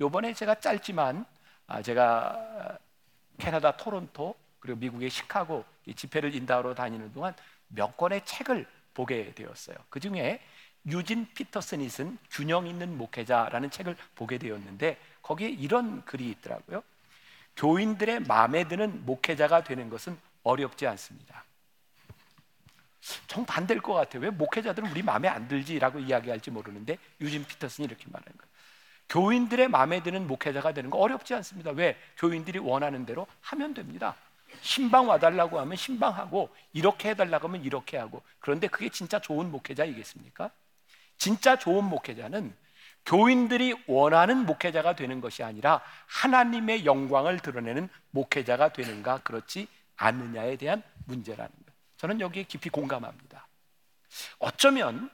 요번에 0.00 0.32
제가 0.32 0.56
짧지만 0.56 1.24
아, 1.66 1.82
제가 1.82 2.78
캐나다 3.38 3.76
토론토 3.76 4.34
그리고 4.60 4.78
미국의 4.78 5.10
시카고 5.10 5.64
집회를 5.94 6.34
인도하러 6.34 6.74
다니는 6.74 7.12
동안 7.12 7.34
몇 7.68 7.96
권의 7.96 8.24
책을 8.24 8.66
보게 8.94 9.32
되었어요. 9.34 9.76
그 9.88 10.00
중에 10.00 10.40
유진 10.86 11.26
피터슨이 11.34 11.88
쓴 11.88 12.18
균형 12.30 12.66
있는 12.66 12.96
목회자라는 12.96 13.70
책을 13.70 13.96
보게 14.14 14.38
되었는데 14.38 14.98
거기에 15.22 15.48
이런 15.48 16.04
글이 16.04 16.30
있더라고요. 16.30 16.82
교인들의 17.58 18.20
마음에 18.20 18.66
드는 18.66 19.04
목회자가 19.04 19.64
되는 19.64 19.90
것은 19.90 20.16
어렵지 20.44 20.86
않습니다. 20.86 21.44
정반대일 23.26 23.80
것 23.80 23.94
같아요. 23.94 24.22
왜 24.22 24.30
목회자들은 24.30 24.90
우리 24.90 25.02
마음에 25.02 25.28
안 25.28 25.48
들지라고 25.48 25.98
이야기할지 25.98 26.50
모르는데 26.50 26.98
유진 27.20 27.44
피터슨이 27.44 27.86
이렇게 27.86 28.04
말하는 28.08 28.32
거예요. 28.36 28.48
교인들의 29.08 29.68
마음에 29.68 30.02
드는 30.02 30.26
목회자가 30.26 30.72
되는 30.72 30.90
거 30.90 30.98
어렵지 30.98 31.34
않습니다. 31.34 31.70
왜? 31.72 31.96
교인들이 32.18 32.58
원하는 32.58 33.06
대로 33.06 33.26
하면 33.40 33.74
됩니다. 33.74 34.14
신방 34.60 35.08
와달라고 35.08 35.58
하면 35.60 35.76
신방하고 35.76 36.54
이렇게 36.72 37.10
해달라고 37.10 37.48
하면 37.48 37.64
이렇게 37.64 37.96
하고 37.96 38.22
그런데 38.38 38.66
그게 38.68 38.88
진짜 38.88 39.18
좋은 39.18 39.50
목회자이겠습니까? 39.50 40.50
진짜 41.16 41.58
좋은 41.58 41.84
목회자는 41.84 42.54
교인들이 43.08 43.74
원하는 43.86 44.44
목회자가 44.44 44.94
되는 44.94 45.22
것이 45.22 45.42
아니라 45.42 45.80
하나님의 46.08 46.84
영광을 46.84 47.40
드러내는 47.40 47.88
목회자가 48.10 48.68
되는가 48.74 49.20
그렇지 49.22 49.66
않느냐에 49.96 50.56
대한 50.56 50.82
문제라는 51.06 51.50
것. 51.50 51.72
저는 51.96 52.20
여기에 52.20 52.42
깊이 52.42 52.68
공감합니다. 52.68 53.46
어쩌면 54.38 55.10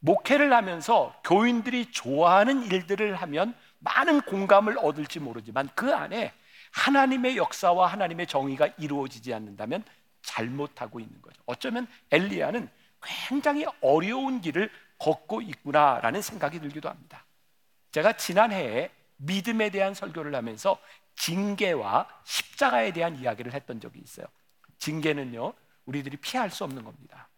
목회를 0.00 0.52
하면서 0.52 1.18
교인들이 1.24 1.90
좋아하는 1.90 2.64
일들을 2.64 3.16
하면 3.16 3.54
많은 3.78 4.20
공감을 4.20 4.76
얻을지 4.78 5.18
모르지만 5.18 5.70
그 5.74 5.94
안에 5.94 6.34
하나님의 6.72 7.38
역사와 7.38 7.86
하나님의 7.86 8.26
정의가 8.26 8.68
이루어지지 8.76 9.32
않는다면 9.32 9.84
잘못하고 10.20 11.00
있는 11.00 11.22
거죠. 11.22 11.40
어쩌면 11.46 11.86
엘리야는 12.10 12.68
굉장히 13.02 13.64
어려운 13.80 14.42
길을 14.42 14.70
걷고 14.98 15.40
있구나라는 15.40 16.20
생각이 16.20 16.60
들기도 16.60 16.90
합니다. 16.90 17.24
제가 17.90 18.14
지난해에 18.14 18.90
믿음에 19.16 19.70
대한 19.70 19.94
설교를 19.94 20.34
하면서 20.34 20.78
징계와 21.16 22.08
십자가에 22.24 22.92
대한 22.92 23.16
이야기를 23.16 23.52
했던 23.52 23.80
적이 23.80 24.00
있어요. 24.00 24.26
징계는요, 24.78 25.52
우리들이 25.86 26.16
피할 26.18 26.50
수 26.50 26.64
없는 26.64 26.84
겁니다. 26.84 27.28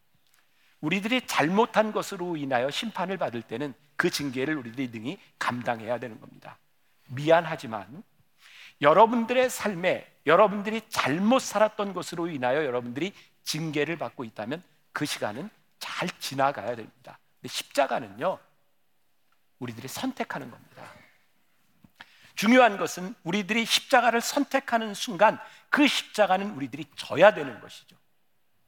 우리들이 0.81 1.27
잘못한 1.27 1.93
것으로 1.93 2.37
인하여 2.37 2.71
심판을 2.71 3.17
받을 3.17 3.43
때는 3.43 3.75
그 3.97 4.11
징계를 4.11 4.57
우리들이 4.57 4.89
능히 4.89 5.19
감당해야 5.39 5.99
되는 5.99 6.21
겁니다. 6.21 6.59
미안하지만 7.09 8.03
여러분들의 8.81 9.51
삶에 9.51 10.11
여러분들이 10.27 10.83
잘못 10.89 11.41
살았던 11.41 11.93
것으로 11.93 12.29
인하여 12.29 12.65
여러분들이 12.65 13.13
징계를 13.45 13.99
받고 13.99 14.25
있다면 14.25 14.63
그 14.93 15.05
시간은 15.05 15.51
잘 15.79 16.09
지나가야 16.19 16.77
됩니다. 16.77 17.19
근데 17.41 17.53
십자가는요, 17.53 18.39
우리들이 19.61 19.89
선택하는 19.89 20.51
겁니다. 20.51 20.71
중요한 22.35 22.79
것은 22.79 23.15
우리들이 23.23 23.65
십자가를 23.65 24.21
선택하는 24.21 24.95
순간 24.95 25.39
그 25.69 25.87
십자가는 25.87 26.51
우리들이 26.53 26.87
져야 26.97 27.35
되는 27.35 27.61
것이죠. 27.61 27.97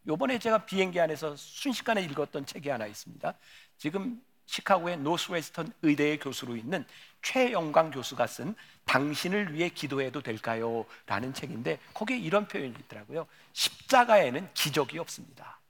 요번에 0.06 0.38
제가 0.38 0.66
비행기 0.66 1.00
안에서 1.00 1.36
순식간에 1.36 2.02
읽었던 2.02 2.44
책이 2.44 2.68
하나 2.68 2.86
있습니다. 2.86 3.34
지금 3.78 4.22
시카고의 4.46 4.98
노스웨스턴 4.98 5.72
의대의 5.82 6.18
교수로 6.18 6.56
있는 6.56 6.84
최영광 7.22 7.92
교수가 7.92 8.26
쓴 8.26 8.54
당신을 8.84 9.54
위해 9.54 9.68
기도해도 9.68 10.20
될까요? 10.20 10.84
라는 11.06 11.32
책인데 11.32 11.78
거기에 11.94 12.18
이런 12.18 12.46
표현이 12.48 12.74
있더라고요. 12.80 13.26
십자가에는 13.52 14.52
기적이 14.52 14.98
없습니다. 14.98 15.61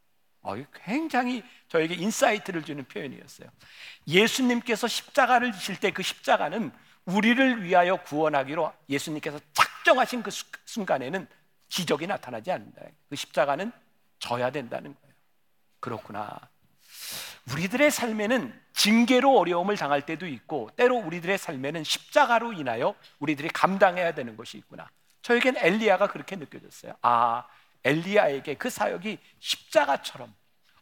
어, 0.43 0.55
굉장히 0.85 1.43
저에게 1.69 1.95
insight를 1.95 2.65
주는 2.65 2.85
표현이었어요. 2.85 3.49
예수님께서 4.07 4.89
십자가를 4.89 5.53
지실 5.53 5.79
때 5.79 5.91
그 5.91 6.03
십자가는 6.03 6.73
우리를 7.05 7.63
위하여 7.63 7.97
구원하기로 7.97 8.73
예수님께서 8.89 9.39
작정하신 9.55 10.23
그 10.23 10.31
순간에는 10.65 11.27
기적이 11.69 12.07
나타나지 12.07 12.51
않는다. 12.51 12.83
그 13.09 13.17
십자가는 13.17 13.73
져야 14.19 14.51
된다는 14.51 14.95
거예요. 14.95 15.15
그렇구나. 15.81 16.39
우리들의 17.53 17.91
삶에는 17.91 18.61
징계로 18.73 19.37
어려움을 19.37 19.77
당할 19.77 20.07
때도 20.07 20.27
있고 20.29 20.71
때로 20.77 20.97
우리들의 20.97 21.39
삶에는 21.39 21.83
십자가로 21.83 22.53
인하여 22.53 22.95
우리들이 23.19 23.49
감당해야 23.49 24.15
되는 24.15 24.37
것이 24.37 24.59
있구나. 24.59 24.89
저에겐 25.23 25.57
엘리야가 25.57 26.09
그렇게 26.09 26.37
느껴졌어요. 26.37 26.95
아, 27.03 27.45
엘리야에게 27.85 28.55
그 28.55 28.71
사역이 28.71 29.19
십자가처럼 29.41 30.35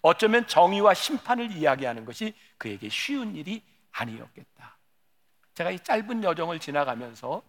어쩌면 0.03 0.47
정의와 0.47 0.95
심판을 0.95 1.53
이야기하는 1.53 2.05
것이 2.05 2.35
그에게 2.59 2.89
쉬운 2.89 3.37
일이 3.37 3.63
아니었겠다. 3.93 4.77
제가 5.55 5.71
이 5.71 5.79
짧은 5.79 6.25
여정을 6.25 6.59
지나가면서 6.59 7.43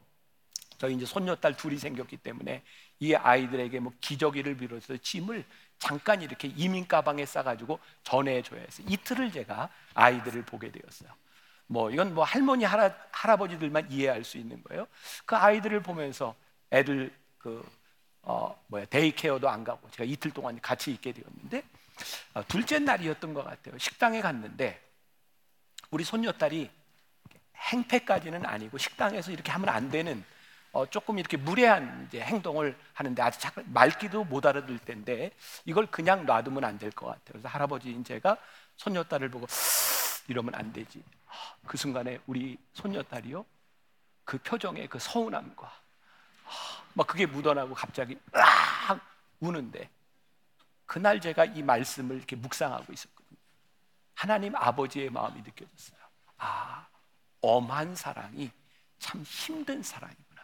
저희 0.78 0.96
이제 0.96 1.06
손녀딸 1.06 1.56
둘이 1.56 1.78
생겼기 1.78 2.18
때문에 2.18 2.64
이 3.00 3.14
아이들에게 3.14 3.80
뭐 3.80 3.94
기저귀를 4.02 4.58
비롯해서 4.58 4.98
짐을 4.98 5.46
잠깐 5.78 6.22
이렇게 6.22 6.48
이민 6.50 6.88
가방에 6.88 7.26
싸가지고 7.26 7.80
전해줘야 8.04 8.62
해서 8.62 8.84
이틀을 8.88 9.32
제가 9.32 9.70
아이들을 9.94 10.44
보게 10.44 10.72
되었어요. 10.72 11.12
뭐 11.68 11.90
이건 11.90 12.14
뭐 12.14 12.24
할머니 12.24 12.66
할아, 12.66 12.94
할아버지들만 13.12 13.92
이해할 13.92 14.24
수 14.24 14.38
있는 14.38 14.62
거예요. 14.64 14.88
그 15.26 15.36
아이들을 15.36 15.82
보면서 15.82 16.36
애들 16.72 17.16
그 17.38 17.64
어, 18.24 18.60
뭐야 18.68 18.86
데이케어도 18.86 19.50
안 19.50 19.64
가고 19.64 19.90
제가 19.92 20.04
이틀 20.06 20.32
동안 20.32 20.60
같이 20.62 20.92
있게 20.92 21.12
되었는데 21.12 21.64
어, 22.36 22.44
둘째 22.48 22.80
날이었던 22.80 23.34
것 23.34 23.44
같아요. 23.44 23.78
식당에 23.78 24.22
갔는데 24.22 24.82
우리 25.92 26.04
손녀딸이 26.04 26.70
행패까지는 27.56 28.46
아니고 28.46 28.78
식당에서 28.78 29.32
이렇게 29.32 29.52
하면 29.52 29.70
안 29.70 29.90
되는 29.90 30.24
어, 30.74 30.86
조금 30.90 31.20
이렇게 31.20 31.36
무례한 31.38 32.06
이제 32.08 32.22
행동을 32.22 32.78
하는데 32.94 33.22
아직 33.22 33.52
말기도 33.66 34.24
못 34.24 34.46
알아들 34.46 34.80
텐데 34.80 35.32
이걸 35.66 35.86
그냥 35.88 36.26
놔두면 36.26 36.64
안 36.64 36.78
될 36.80 36.92
것 36.92 37.08
같아요. 37.08 37.24
그래서 37.34 37.48
할아버지인 37.50 38.04
제가 38.04 38.38
손녀딸을 38.78 39.30
보고 39.30 39.48
이러면 40.28 40.56
안 40.56 40.72
되지. 40.72 41.04
아, 41.28 41.34
그 41.68 41.78
순간에 41.78 42.20
우리 42.26 42.58
손녀딸이요 42.74 43.46
그 44.24 44.38
표정의 44.40 44.88
그 44.88 44.98
서운함과 45.00 45.68
아, 45.68 46.81
막 46.94 47.08
그게 47.08 47.26
묻어나고 47.26 47.74
갑자기 47.74 48.18
으악 48.36 49.02
우는데 49.40 49.90
그날 50.86 51.22
제가 51.22 51.46
이 51.46 51.64
말씀을 51.64 52.18
이렇게 52.18 52.36
묵상하고 52.36 52.92
있었거든요. 52.92 53.38
하나님 54.14 54.56
아버지의 54.56 55.10
마음이 55.10 55.42
느껴졌어요. 55.42 55.98
아, 56.38 56.88
엄한 57.42 57.96
사랑이 57.96 58.52
참 59.00 59.24
힘든 59.24 59.82
사랑이구나. 59.82 60.42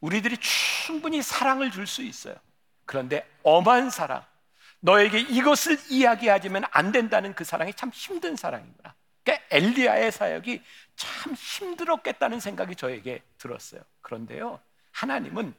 우리들이 0.00 0.36
충분히 0.38 1.22
사랑을 1.22 1.70
줄 1.70 1.86
수 1.86 2.02
있어요. 2.02 2.34
그런데 2.86 3.28
엄한 3.42 3.90
사랑, 3.90 4.24
너에게 4.80 5.20
이것을 5.20 5.78
이야기하지면 5.90 6.64
안 6.70 6.92
된다는 6.92 7.34
그 7.34 7.44
사랑이 7.44 7.74
참 7.74 7.90
힘든 7.90 8.36
사랑이구나. 8.36 8.94
그러니까 9.22 9.46
엘리야의 9.50 10.12
사역이 10.12 10.62
참 10.96 11.34
힘들었겠다는 11.34 12.40
생각이 12.40 12.74
저에게 12.76 13.22
들었어요. 13.38 13.82
그런데요, 14.00 14.60
하나님은 15.00 15.54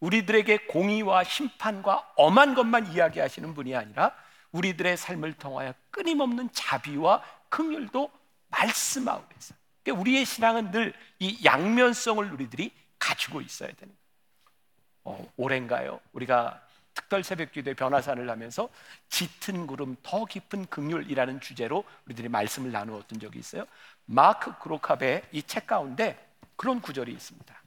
우리들에게 0.00 0.66
공의와 0.66 1.24
심판과 1.24 2.12
엄한 2.16 2.54
것만 2.54 2.92
이야기하시는 2.92 3.54
분이 3.54 3.74
아니라 3.74 4.14
우리들의 4.52 4.96
삶을 4.96 5.34
통하여 5.34 5.74
끊임없는 5.90 6.50
자비와 6.52 7.22
긍휼도 7.48 8.10
말씀하고 8.48 9.24
있어요. 9.38 9.58
그러니까 9.82 10.00
우리의 10.00 10.24
신앙은 10.24 10.70
늘 10.70 10.92
이 11.20 11.38
양면성을 11.44 12.32
우리들이 12.32 12.70
가지고 12.98 13.40
있어야 13.40 13.68
되는 13.72 13.94
거예요. 13.94 15.18
어, 15.18 15.32
올해인가요? 15.36 16.00
우리가 16.12 16.60
특별 16.92 17.24
새벽 17.24 17.50
기도에 17.52 17.74
변화산을 17.74 18.28
하면서 18.30 18.68
짙은 19.08 19.66
구름 19.66 19.96
더 20.02 20.24
깊은 20.24 20.66
극률이라는 20.66 21.40
주제로 21.40 21.84
우리들이 22.06 22.28
말씀을 22.28 22.70
나누었던 22.72 23.18
적이 23.20 23.38
있어요. 23.40 23.64
마크 24.06 24.56
그로캅의 24.58 25.22
이 25.32 25.42
책 25.42 25.66
가운데 25.66 26.18
그런 26.56 26.80
구절이 26.80 27.12
있습니다. 27.12 27.63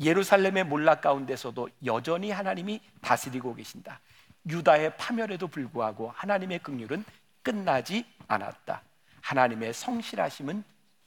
예루살렘의 0.00 0.64
몰락 0.64 1.02
가운데서도 1.02 1.68
여전히 1.84 2.30
하나님이 2.30 2.80
다스리고 3.02 3.54
계신다. 3.54 4.00
유다의 4.48 4.96
파멸에도 4.96 5.48
불구하고 5.48 6.10
하나님의 6.16 6.60
긍휼은 6.60 7.04
끝나지 7.42 8.06
않았다. 8.26 8.82
하나님의 9.20 9.74
성실하심은 9.74 10.64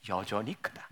여전히 0.09 0.55
크다. 0.61 0.87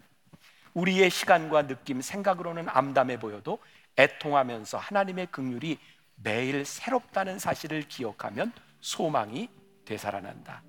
우리의 0.74 1.10
시간과 1.10 1.68
느낌, 1.68 2.02
생각으로는 2.02 2.68
암담해 2.70 3.20
보여도 3.20 3.60
애통하면서 3.98 4.78
하나님의 4.78 5.28
긍휼이 5.28 5.78
매일 6.16 6.66
새롭다는 6.66 7.40
사실을 7.40 7.84
기억하면 7.88 8.52
소망이 8.80 9.50
되살아난다. 9.86 10.64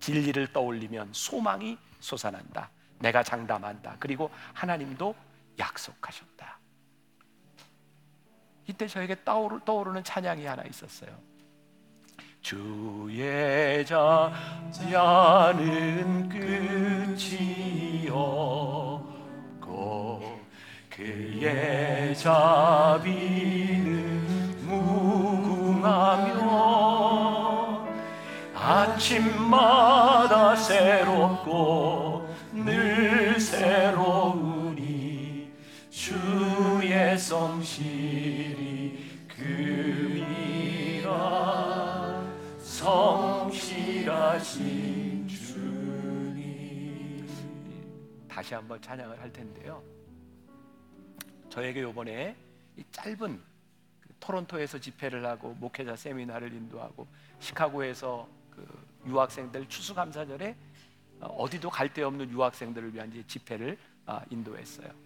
진리를 0.00 0.52
떠올리면 0.52 1.10
소망이 1.12 1.78
솟아난다. 2.00 2.70
내가 2.98 3.22
장담한다. 3.22 3.96
그리고 3.98 4.30
하나님도 4.52 5.14
약속하셨다. 5.58 6.58
이때 8.66 8.86
저에게 8.86 9.16
떠오르는 9.24 10.04
찬양이 10.04 10.44
하나 10.44 10.62
있었어요. 10.64 11.10
주의 12.40 13.84
자야는 13.84 14.38
끝이요 16.28 18.06
그의 20.96 22.16
자비는 22.16 23.04
무궁하며 24.66 26.36
아침마다 28.54 30.56
새롭고 30.56 32.34
늘 32.52 33.38
주의 33.38 34.55
성실이 37.36 38.96
그이라 39.28 41.04
성실하신 42.58 44.08
주님 45.28 47.28
다시 48.26 48.54
한번 48.54 48.80
찬양을 48.80 49.20
할 49.20 49.30
텐데요. 49.30 49.82
저에게 51.50 51.82
요번에 51.82 52.34
이 52.78 52.84
짧은 52.90 53.38
그 54.00 54.08
토론토에서 54.18 54.78
집회를 54.78 55.26
하고 55.26 55.52
목회자 55.60 55.94
세미나를 55.94 56.54
인도하고 56.54 57.06
시카고에서 57.40 58.26
그 58.50 58.66
유학생들 59.06 59.68
추수감사절에 59.68 60.56
어, 61.20 61.26
어디도 61.26 61.68
갈 61.68 61.92
데 61.92 62.02
없는 62.02 62.30
유학생들을 62.30 62.94
위한 62.94 63.12
집회를 63.26 63.76
아, 64.06 64.22
인도했어요. 64.30 65.05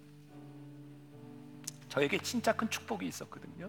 저에게 1.91 2.19
진짜 2.19 2.55
큰 2.55 2.71
축복이 2.71 3.07
있었거든요. 3.07 3.69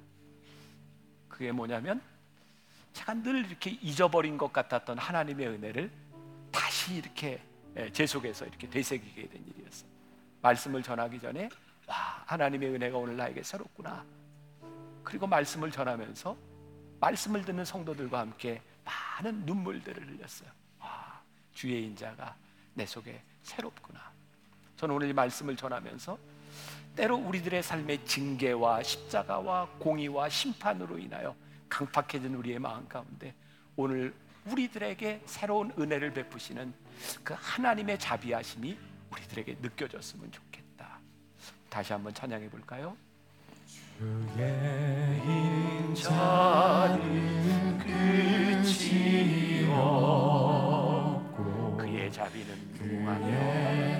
그게 1.28 1.52
뭐냐면 1.52 2.02
제가 2.94 3.16
늘 3.16 3.46
이렇게 3.46 3.72
잊어버린 3.82 4.38
것 4.38 4.54
같았던 4.54 4.98
하나님의 4.98 5.48
은혜를 5.48 5.92
다시 6.52 6.96
이렇게 6.96 7.44
예, 7.78 7.92
제 7.92 8.06
속에서 8.06 8.46
이렇게 8.46 8.70
되새기게 8.70 9.28
된 9.28 9.46
일이었어요. 9.48 9.90
말씀을 10.42 10.84
전하기 10.84 11.20
전에 11.20 11.50
와, 11.88 12.24
하나님의 12.28 12.70
은혜가 12.76 12.98
오늘 12.98 13.18
나에게 13.18 13.42
새롭구나. 13.44 14.06
그리고 15.04 15.26
말씀을 15.26 15.72
전하면서 15.72 16.38
말씀을 17.00 17.44
듣는 17.44 17.66
성도들과 17.66 18.20
함께 18.20 18.62
많은 18.84 19.46
눈물들을 19.46 20.10
흘렸어요. 20.10 20.50
아, 20.80 21.22
주의 21.54 21.84
인자가 21.86 22.36
내 22.76 22.86
속에 22.86 23.24
새롭구나. 23.42 24.12
저는 24.76 24.96
오늘 24.96 25.10
이 25.10 25.14
말씀을 25.14 25.56
전하면서 25.56 26.18
때로 26.96 27.18
우리들의 27.18 27.62
삶의 27.64 28.06
징계와 28.06 28.84
십자가와 28.84 29.68
공의와 29.80 30.30
심판으로 30.30 31.00
인하여 31.00 31.36
강팍해진 31.70 32.36
우리의 32.36 32.60
마음 32.60 32.88
가운데 32.88 33.34
오늘 33.76 34.14
우리들에게 34.46 35.24
새로운 35.26 35.74
은혜를 35.78 36.14
베푸시는 36.14 36.74
그 37.24 37.36
하나님의 37.38 38.00
자비하심이 38.00 38.78
우리들에게 39.12 39.58
느껴졌으면 39.62 40.32
좋겠다. 40.32 41.00
다시 41.70 41.92
한번 41.94 42.12
찬양해 42.14 42.50
볼까요? 42.50 42.96
주의 43.98 45.22
인자는 45.88 47.08
끝이 47.78 49.68
없고 49.72 51.78
그의 51.78 52.12
자비는 52.12 52.74
무궁하며 52.74 54.00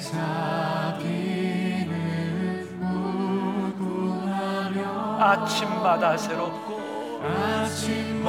아침마다 5.22 6.18
새롭고 6.18 7.22
아침마다 7.62 8.26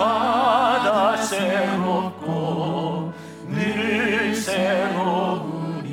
새롭고 1.16 3.14
늘 3.48 4.34
새로우니 4.34 5.90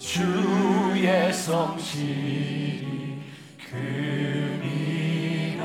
주의 0.00 1.32
성실이 1.32 3.22
금이라 3.70 5.62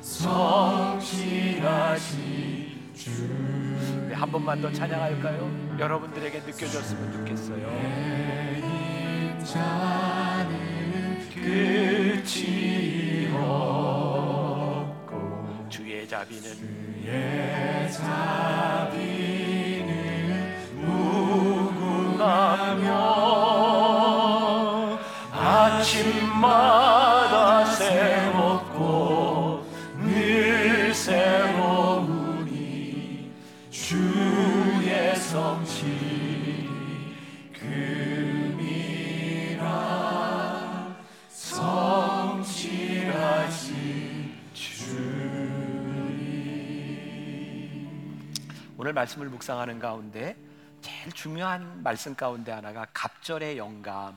성실하시 0.00 1.46
주 2.96 3.10
네, 4.08 4.14
한 4.14 4.28
번만 4.32 4.60
더 4.60 4.72
찬양할까요? 4.72 5.76
여러분들에게 5.78 6.40
느껴졌으면 6.40 7.12
좋겠어요. 7.12 7.66
주의 16.06 16.08
자비는 16.08 16.46
주의 17.02 17.92
자비는 17.92 18.94
무궁하며 20.76 22.16
아침마 25.32 26.75
말씀을 49.06 49.28
묵상하는 49.28 49.78
가운데 49.78 50.36
제일 50.80 51.12
중요한 51.12 51.82
말씀 51.82 52.14
가운데 52.14 52.50
하나가 52.50 52.86
갑절의 52.92 53.56
영감일 53.56 54.16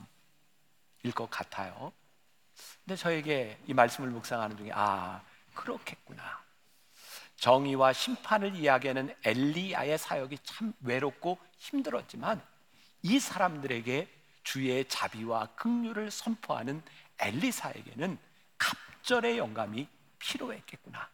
것 1.14 1.30
같아요. 1.30 1.92
근데 2.84 2.96
저에게 2.96 3.60
이 3.68 3.74
말씀을 3.74 4.10
묵상하는 4.10 4.58
중에 4.58 4.72
아 4.74 5.22
그렇겠구나. 5.54 6.44
정의와 7.38 7.94
심판을 7.94 8.56
이야기하는 8.56 9.16
엘리야의 9.24 9.98
사역이 9.98 10.40
참 10.44 10.74
외롭고 10.82 11.38
힘들었지만 11.58 12.42
이 13.04 13.20
사람들에게 13.20 14.08
주의 14.44 14.86
자비와 14.86 15.48
긍휼을 15.56 16.10
선포하는 16.12 16.82
엘리사에게는 17.20 18.18
갑절의 18.58 19.38
영감이 19.38 19.88
필요했겠구나. 20.18 21.08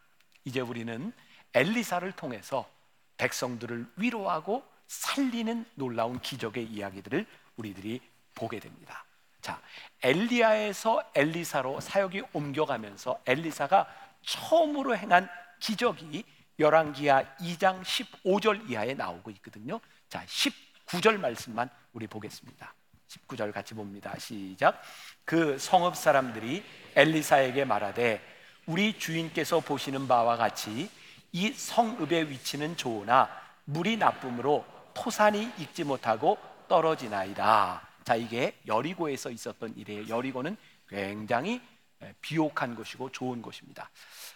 이제 0.46 0.62
우리는 0.62 1.12
엘리사를 1.54 2.10
통해서 2.14 2.75
백성들을 3.18 3.86
위로하고 3.98 4.64
살리는 4.88 5.66
놀라운 5.76 6.20
기적의 6.20 6.66
이야기들을 6.66 7.26
우리들이 7.58 8.02
보게 8.34 8.60
됩니다. 8.60 9.06
자, 9.42 9.62
엘리야에서 10.02 11.12
엘리사로 11.14 11.80
사역이 11.80 12.24
옮겨가면서 12.34 13.22
엘리사가 13.26 13.88
처음으로 14.24 14.98
행한 14.98 15.30
기적이 15.60 16.24
열왕기하 16.58 17.24
2장 17.38 17.82
15절 17.84 18.70
이하에 18.70 18.94
나오고 18.94 19.32
있거든요. 19.32 19.80
자, 20.10 20.26
19절 20.26 21.20
말씀만 21.20 21.70
우리 21.94 22.08
보겠습니다. 22.08 22.74
19절 23.08 23.54
같이 23.54 23.74
봅니다. 23.74 24.18
시작. 24.18 24.82
그 25.26 25.58
성읍 25.58 25.96
사람들이 25.96 26.64
엘리사에게 26.96 27.66
말하되 27.66 28.22
우리 28.66 28.98
주인께서 28.98 29.60
보시는 29.60 30.08
바와 30.08 30.38
같이 30.38 30.90
이 31.36 31.52
성읍의 31.52 32.30
위치는 32.30 32.78
좋으나 32.78 33.30
물이 33.66 33.98
나쁨으로 33.98 34.64
토산이 34.94 35.52
익지 35.58 35.84
못하고 35.84 36.38
떨어지나이다. 36.70 37.86
자, 38.06 38.16
이게 38.16 38.58
여리고에서 38.66 39.32
있었던 39.32 39.74
일이에요. 39.76 40.08
여리고는 40.08 40.56
굉장히 40.88 41.62
비옥한 42.22 42.74
곳이고 42.74 43.12
좋은 43.12 43.42
곳입니다. 43.42 43.90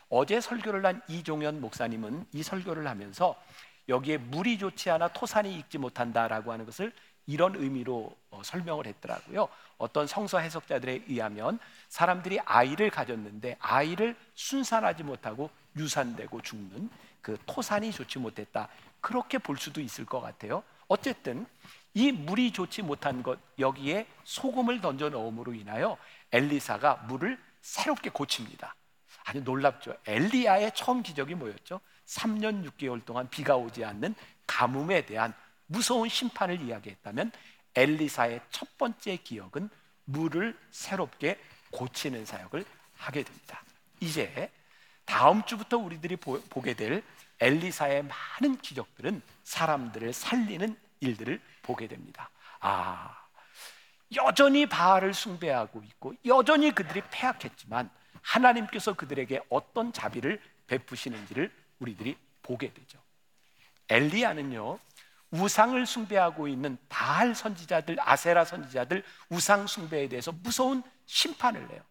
어제 0.10 0.42
설교를 0.42 0.86
한 0.86 1.02
이종현 1.08 1.62
목사님은 1.62 2.26
이 2.34 2.44
설교를 2.44 2.86
하면서 2.86 3.42
여기에 3.88 4.18
물이 4.18 4.58
좋지 4.58 4.90
않아 4.90 5.08
토산이 5.14 5.56
익지 5.56 5.78
못한다라고 5.78 6.52
하는 6.52 6.66
것을 6.66 6.92
이런 7.28 7.56
의미로 7.56 8.14
어, 8.30 8.42
설명을 8.44 8.88
했더라고요. 8.88 9.48
어떤 9.78 10.06
성서 10.06 10.40
해석자들에 10.40 11.04
의하면 11.08 11.60
사람들이 11.88 12.42
아이를 12.42 12.90
가졌는데 12.90 13.56
아이를 13.62 14.18
순산하지 14.36 15.04
못하고 15.04 15.50
유산되고 15.76 16.42
죽는 16.42 16.90
그 17.22 17.38
토산이 17.46 17.92
좋지 17.92 18.20
못했다. 18.20 18.70
그렇게 19.02 19.38
볼 19.38 19.58
수도 19.58 19.82
있을 19.82 20.06
것 20.06 20.22
같아요. 20.22 20.64
어쨌든 20.88 21.46
이 21.94 22.12
물이 22.12 22.52
좋지 22.52 22.82
못한 22.82 23.24
것 23.24 23.40
여기에 23.58 24.08
소금을 24.24 24.82
던져 24.82 25.10
넣음으로 25.10 25.54
인하여 25.54 25.98
엘리사가 26.32 27.06
물을 27.08 27.40
새롭게 27.62 28.10
고칩니다. 28.10 28.76
아주 29.26 29.42
놀랍죠. 29.42 29.96
엘리야의 30.06 30.72
처음 30.76 31.04
기적이 31.04 31.36
뭐였죠? 31.36 31.82
3년 32.06 32.68
6개월 32.72 33.04
동안 33.06 33.30
비가 33.30 33.56
오지 33.56 33.86
않는 33.86 34.16
가뭄에 34.48 35.06
대한 35.06 35.34
무서운 35.68 36.10
심판을 36.10 36.62
이야기했다면 36.62 37.32
엘리사의 37.76 38.42
첫 38.50 38.78
번째 38.78 39.18
기억은 39.18 39.70
물을 40.06 40.58
새롭게 40.72 41.40
고치는 41.72 42.26
사역을 42.26 42.66
하게 42.96 43.24
됩니다. 43.24 43.64
이제 44.00 44.52
다음 45.10 45.44
주부터 45.44 45.78
우리들이 45.78 46.18
보, 46.18 46.40
보게 46.50 46.76
될 46.76 47.04
엘리사의 47.40 48.04
많은 48.04 48.60
기적들은 48.60 49.24
사람들을 49.44 50.14
살리는 50.14 50.78
일들을 51.00 51.42
보게 51.64 51.88
됩니다. 51.88 52.30
아, 52.60 53.18
여전히 54.16 54.68
바알을 54.68 55.16
숭배하고 55.16 55.82
있고 55.84 56.14
여전히 56.26 56.72
그들이 56.72 57.02
패악했지만 57.10 57.90
하나님께서 58.22 58.94
그들에게 58.94 59.42
어떤 59.50 59.92
자비를 59.92 60.40
베푸시는지를 60.68 61.52
우리들이 61.80 62.16
보게 62.44 62.72
되죠. 62.72 63.00
엘리야는요. 63.90 64.78
우상을 65.32 65.86
숭배하고 65.88 66.48
있는 66.48 66.78
바알 66.88 67.34
선지자들, 67.34 67.98
아세라 68.00 68.46
선지자들 68.46 69.04
우상 69.30 69.66
숭배에 69.66 70.08
대해서 70.08 70.32
무서운 70.32 70.84
심판을 71.08 71.68
내요. 71.68 71.82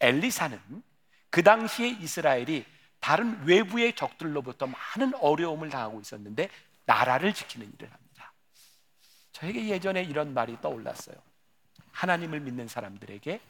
엘리사는 0.00 0.89
그 1.30 1.42
당시에 1.42 1.88
이스라엘이 1.88 2.64
다른 2.98 3.42
외부의 3.44 3.94
적들로부터 3.94 4.66
많은 4.66 5.14
어려움을 5.14 5.70
당하고 5.70 6.00
있었는데 6.00 6.50
나라를 6.84 7.32
지키는 7.32 7.72
일을 7.74 7.90
합니다. 7.90 8.32
저에게 9.32 9.68
예전에 9.68 10.02
이런 10.02 10.34
말이 10.34 10.60
떠올랐어요. 10.60 11.16
하나님을 11.92 12.40
믿는 12.40 12.68
사람들에게 12.68 13.40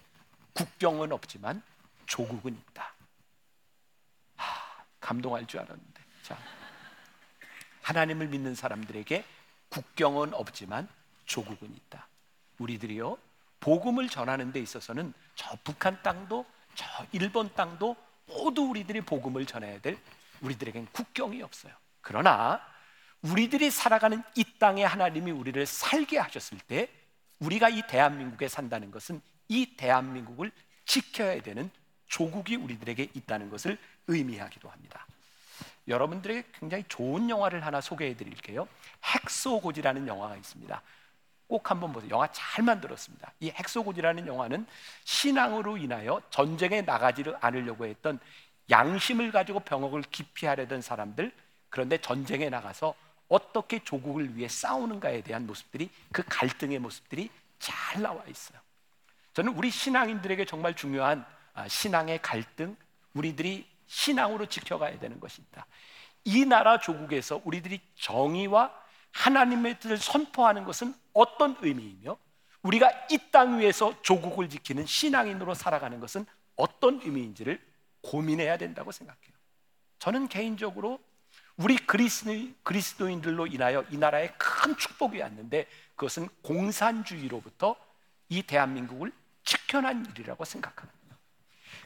국경은 0.53 1.13
없지만 1.13 1.63
조국은 2.07 2.57
있다. 2.57 2.95
하, 4.37 4.85
감동할 5.01 5.47
줄 5.47 5.61
알았는데. 5.61 6.01
자, 6.23 6.39
하나님을 7.83 8.29
믿는 8.29 8.55
사람들에게 8.55 9.25
국경은 9.69 10.35
없지만 10.35 10.89
조국은 11.25 11.75
있다. 11.75 12.07
우리들이요 12.59 13.17
복음을 13.61 14.09
전하는 14.09 14.53
데 14.53 14.61
있어서는 14.61 15.13
저 15.35 15.57
북한 15.65 16.01
땅도 16.03 16.45
저 16.75 16.87
일본 17.13 17.53
땅도 17.55 17.97
모두 18.27 18.63
우리들이 18.63 19.01
복음을 19.01 19.47
전해야 19.47 19.81
될 19.81 19.99
우리들에겐 20.41 20.87
국경이 20.93 21.43
없어요. 21.43 21.73
그러나 22.01 22.61
우리들이 23.23 23.71
살아가는 23.71 24.23
이 24.37 24.45
땅에 24.59 24.85
하나님이 24.85 25.31
우리를 25.31 25.65
살게 25.67 26.19
하셨을 26.19 26.59
때 26.59 26.89
우리가 27.39 27.69
이 27.69 27.83
대한민국에 27.87 28.49
산다는 28.49 28.91
것은 28.91 29.21
이 29.49 29.77
대한민국을 29.77 30.53
지켜야 30.85 31.41
되는 31.43 31.71
조국이 32.07 32.57
우리들에게 32.57 33.09
있다는 33.15 33.51
것을 33.51 33.79
의미하기도 34.07 34.69
합니다. 34.69 35.07
여러분들에게 35.89 36.45
굉장히 36.59 36.85
좋은 36.89 37.29
영화를 37.31 37.65
하나 37.65 37.81
소개해 37.81 38.17
드릴게요. 38.17 38.69
핵소고지라는 39.05 40.07
영화가 40.07 40.37
있습니다. 40.37 40.83
꼭 41.51 41.69
한번 41.69 41.93
보세요. 41.93 42.13
영화 42.13 42.29
잘 42.31 42.65
만들었습니다. 42.65 43.33
이 43.41 43.51
핵소고지라는 43.51 44.29
영화는 44.29 44.67
신앙으로 45.03 45.79
인하여 45.79 46.23
전쟁에 46.31 46.83
나가지 46.83 47.25
않으려고 47.41 47.87
했던 47.87 48.21
양심을 48.71 49.33
가지고 49.33 49.59
병역을 49.59 50.03
기피하려던 50.03 50.81
사람들 50.81 51.33
그런데 51.69 51.99
전쟁에 51.99 52.49
나가서 52.49 52.95
어떻게 53.29 53.83
조국을 53.83 54.37
위해 54.37 54.47
싸우는가에 54.49 55.23
대한 55.23 55.45
모습들이 55.49 55.91
그 56.13 56.23
갈등의 56.29 56.79
모습들이 56.79 57.29
잘 57.59 58.01
나와 58.01 58.23
있어요. 58.29 58.61
저는 59.35 59.53
우리 59.57 59.71
신앙인들에게 59.71 60.45
정말 60.45 60.77
중요한 60.77 61.27
아, 61.55 61.67
신앙의 61.67 62.23
갈등, 62.23 62.77
우리들이 63.15 63.67
신앙으로 63.89 64.47
지켜가야 64.47 65.01
되는 65.01 65.19
것이 65.19 65.43
있다. 65.43 65.67
이 66.25 66.45
나라 66.45 66.79
조국에서 66.79 67.41
우리들이 67.45 67.81
정의와 67.97 68.73
하나님의 69.11 69.81
뜻을 69.81 69.99
선포하는 69.99 70.65
것은 70.65 70.95
어떤 71.21 71.57
의미이며 71.61 72.17
우리가 72.63 72.91
이 73.11 73.19
땅 73.31 73.61
위에서 73.61 73.95
조국을 74.03 74.49
지키는 74.49 74.87
신앙인으로 74.87 75.55
살아가는 75.55 76.01
것은 76.01 76.27
어떤 76.57 77.01
의미인지를 77.01 77.61
고민해야 78.03 78.57
된다고 78.57 78.91
생각해요. 78.91 79.33
저는 79.99 80.29
개인적으로 80.29 80.99
우리 81.57 81.77
그리스도인들로 81.77 83.47
인하여 83.47 83.85
이 83.91 83.99
나라에 83.99 84.33
큰 84.39 84.77
축복이 84.77 85.21
왔는데 85.21 85.67
그것은 85.95 86.29
공산주의로부터 86.43 87.77
이 88.31 88.43
대한민국을 88.43 89.13
지켜난 89.45 90.07
일이라고 90.07 90.45
생각합니다. 90.45 91.19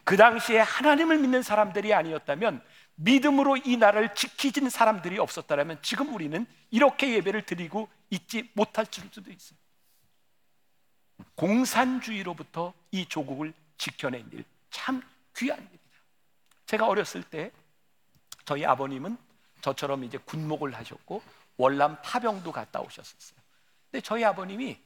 그 0.05 0.17
당시에 0.17 0.61
하나님을 0.61 1.19
믿는 1.19 1.43
사람들이 1.43 1.93
아니었다면 1.93 2.63
믿음으로 2.97 3.57
이 3.57 3.77
나라를 3.77 4.15
지키진 4.15 4.71
사람들이 4.71 5.19
없었다면 5.19 5.79
지금 5.83 6.15
우리는 6.15 6.47
이렇게 6.71 7.13
예배를 7.15 7.43
드리고 7.43 7.89
있지 8.11 8.51
못할 8.55 8.87
수도 8.91 9.31
있어요. 9.31 9.59
공산주의로부터 11.35 12.73
이 12.91 13.07
조국을 13.07 13.53
지켜낸 13.79 14.29
일 14.33 14.45
참 14.75 15.01
귀한 15.37 15.59
일입니다. 15.59 15.85
제가 16.67 16.89
어렸을 16.89 17.23
때 17.23 17.53
저희 18.45 18.67
아버님은 18.67 19.17
저처럼 19.61 20.03
이제 20.03 20.19
군목을 20.19 20.75
하셨고 20.75 21.23
월남 21.57 22.03
파병도 22.03 22.51
갔다 22.51 22.81
오셨었어요. 22.81 23.39
근데 23.91 24.03
저희 24.03 24.25
아버님이 24.25 24.77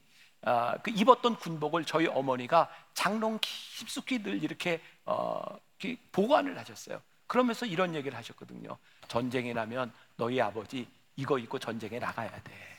어, 0.42 0.74
그 0.82 0.90
입었던 0.90 1.36
군복을 1.36 1.84
저희 1.86 2.06
어머니가 2.06 2.70
장롱 2.94 3.38
깊숙이 3.40 4.22
늘 4.22 4.44
이렇게, 4.44 4.80
어, 5.04 5.42
이렇게 5.80 6.00
보관을 6.12 6.56
하셨어요. 6.58 7.02
그러면서 7.26 7.66
이런 7.66 7.94
얘기를 7.96 8.16
하셨거든요. 8.16 8.76
전쟁이 9.08 9.52
나면 9.52 9.92
너희 10.16 10.40
아버지 10.40 10.86
이거 11.16 11.38
입고 11.38 11.58
전쟁에 11.58 11.98
나가야 11.98 12.30
돼. 12.42 12.77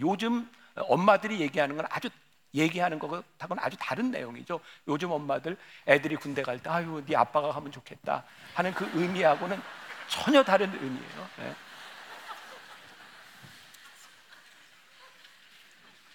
요즘 0.00 0.48
엄마들이 0.76 1.40
얘기하는 1.40 1.76
건 1.76 1.86
아주 1.90 2.08
얘기하는 2.54 2.98
것하고는 2.98 3.62
아주 3.62 3.76
다른 3.78 4.10
내용이죠. 4.10 4.60
요즘 4.88 5.10
엄마들 5.10 5.56
애들이 5.86 6.16
군대 6.16 6.42
갈 6.42 6.58
때 6.58 6.70
아유 6.70 7.02
네 7.06 7.16
아빠가 7.16 7.52
가면 7.52 7.70
좋겠다 7.72 8.24
하는 8.54 8.72
그 8.72 8.88
의미하고는 8.94 9.60
전혀 10.08 10.42
다른 10.42 10.72
의미예요. 10.72 11.28
네. 11.38 11.54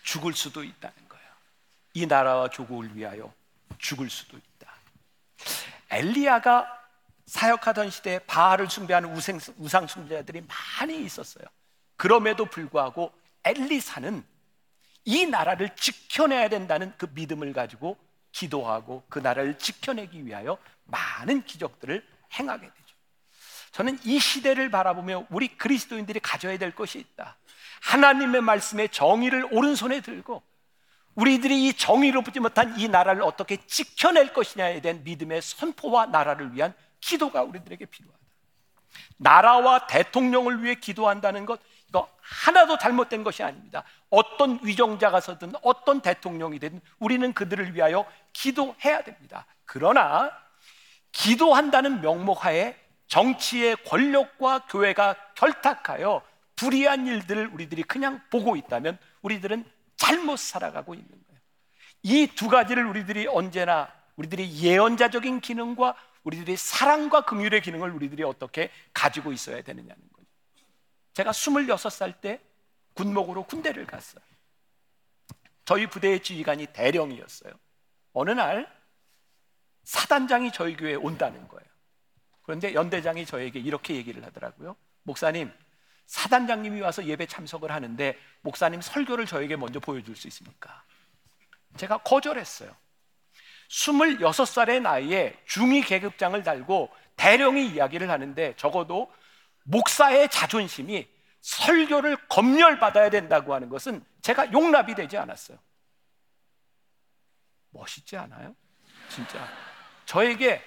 죽을 0.04 0.34
수도 0.34 0.64
있다는 0.64 0.96
거예요. 1.08 1.26
이 1.94 2.06
나라와 2.06 2.50
조국을 2.50 2.96
위하여 2.96 3.32
죽을 3.78 4.10
수도 4.10 4.38
있다. 4.38 4.72
엘리야가 5.90 6.80
사역하던 7.28 7.90
시대에 7.92 8.20
바알을 8.20 8.70
숭배하는 8.70 9.16
우상 9.58 9.88
숭배자들이 9.88 10.44
많이 10.80 11.04
있었어요. 11.04 11.46
그럼에도 11.96 12.46
불구하고 12.46 13.14
엘리사는 13.44 14.24
이 15.06 15.26
나라를 15.26 15.76
지켜내야 15.76 16.50
된다는 16.50 16.94
그 16.98 17.08
믿음을 17.14 17.54
가지고 17.54 17.98
기도하고 18.32 19.04
그 19.10 19.20
나라를 19.20 19.58
지켜내기 19.58 20.26
위하여 20.26 20.58
많은 20.86 21.44
기적들을 21.44 22.06
행하게 22.34 22.68
되죠. 22.68 22.96
저는 23.72 24.00
이 24.04 24.20
시대를 24.20 24.70
바라보며 24.70 25.28
우리 25.30 25.48
그리스도인들이 25.58 26.20
가져야 26.20 26.58
될 26.58 26.76
것이 26.76 27.00
있다. 27.00 27.38
하나님의 27.82 28.42
말씀에 28.42 28.88
정의를 28.88 29.48
오른손에 29.52 30.02
들고 30.02 30.44
우리들이 31.16 31.68
이 31.68 31.74
정의로 31.74 32.22
보지 32.22 32.40
못한 32.40 32.80
이 32.80 32.88
나라를 32.88 33.22
어떻게 33.24 33.58
지켜낼 33.66 34.34
것이냐에 34.34 34.82
대한 34.82 35.04
믿음의 35.04 35.42
선포와 35.42 36.08
나라를 36.08 36.54
위한 36.54 36.74
기도가 37.00 37.44
우리들에게 37.44 37.86
필요하다. 37.86 38.22
나라와 39.18 39.88
대통령을 39.88 40.64
위해 40.64 40.76
기도한다는 40.76 41.46
것 41.46 41.60
이거 41.92 42.10
하나도 42.22 42.78
잘못된 42.78 43.24
것이 43.24 43.44
아닙니다. 43.44 43.84
어떤 44.10 44.60
위정자가 44.64 45.20
서든 45.20 45.52
어떤 45.62 46.00
대통령이 46.00 46.58
되든 46.60 46.80
우리는 47.00 47.34
그들을 47.34 47.76
위하여 47.76 48.06
기도해야 48.32 49.04
됩니다. 49.04 49.46
그러나 49.66 50.32
기도한다는 51.12 52.00
명목하에 52.00 52.78
정치의 53.08 53.76
권력과 53.84 54.68
교회가 54.70 55.16
결탁하여 55.36 56.22
불의한 56.56 57.08
일들을 57.08 57.48
우리들이 57.48 57.84
그냥 57.84 58.22
보고 58.30 58.56
있다면 58.56 58.98
우리들은 59.22 59.66
잘못 59.98 60.40
살아가고 60.40 60.94
있는 60.94 61.10
거예요. 61.10 61.42
이 62.04 62.28
두 62.28 62.48
가지를 62.48 62.86
우리들이 62.86 63.28
언제나 63.28 63.92
우리들이 64.16 64.62
예언자적인 64.64 65.42
기능과 65.42 65.96
우리들이 66.24 66.56
사랑과 66.56 67.22
긍휼의 67.26 67.62
기능을 67.62 67.92
우리들이 67.92 68.24
어떻게 68.24 68.70
가지고 68.94 69.34
있어야 69.34 69.62
되느냐는. 69.62 70.11
제가 71.14 71.32
26살 71.32 72.22
때 72.22 72.42
군목으로 72.94 73.44
군대를 73.44 73.86
갔어요. 73.86 74.24
저희 75.66 75.88
부대의 75.88 76.22
지휘관이 76.22 76.68
대령이었어요. 76.68 77.54
어느 78.14 78.32
날 78.32 78.68
사단장이 79.84 80.52
저희 80.52 80.76
교회에 80.76 80.96
온다는 80.96 81.48
거예요. 81.48 81.70
그런데 82.44 82.74
연대장이 82.74 83.26
저에게 83.26 83.60
이렇게 83.60 83.96
얘기를 83.96 84.24
하더라고요. 84.26 84.76
목사님, 85.04 85.52
사단장님이 86.08 86.82
와서 86.82 87.06
예배 87.06 87.28
참석을 87.28 87.72
하는데 87.72 88.18
목사님 88.42 88.82
설교를 88.82 89.26
저에게 89.26 89.56
먼저 89.56 89.80
보여줄 89.80 90.16
수 90.16 90.28
있습니까? 90.28 90.84
제가 91.78 92.00
거절했어요. 92.00 92.76
26살의 93.70 94.82
나이에 94.82 95.38
중위 95.46 95.82
계급장을 95.82 96.44
달고 96.44 96.90
대령이 97.16 97.68
이야기를 97.68 98.10
하는데 98.10 98.54
적어도 98.58 99.12
목사의 99.64 100.30
자존심이 100.30 101.08
설교를 101.42 102.18
검열받아야 102.28 103.10
된다고 103.10 103.54
하는 103.54 103.70
것은 103.70 104.04
제가 104.22 104.52
용납이 104.52 104.96
되지 104.96 105.18
않았어요. 105.18 105.58
멋있지 107.72 108.18
않아요? 108.18 108.56
진짜. 109.10 109.48
저에게 110.06 110.62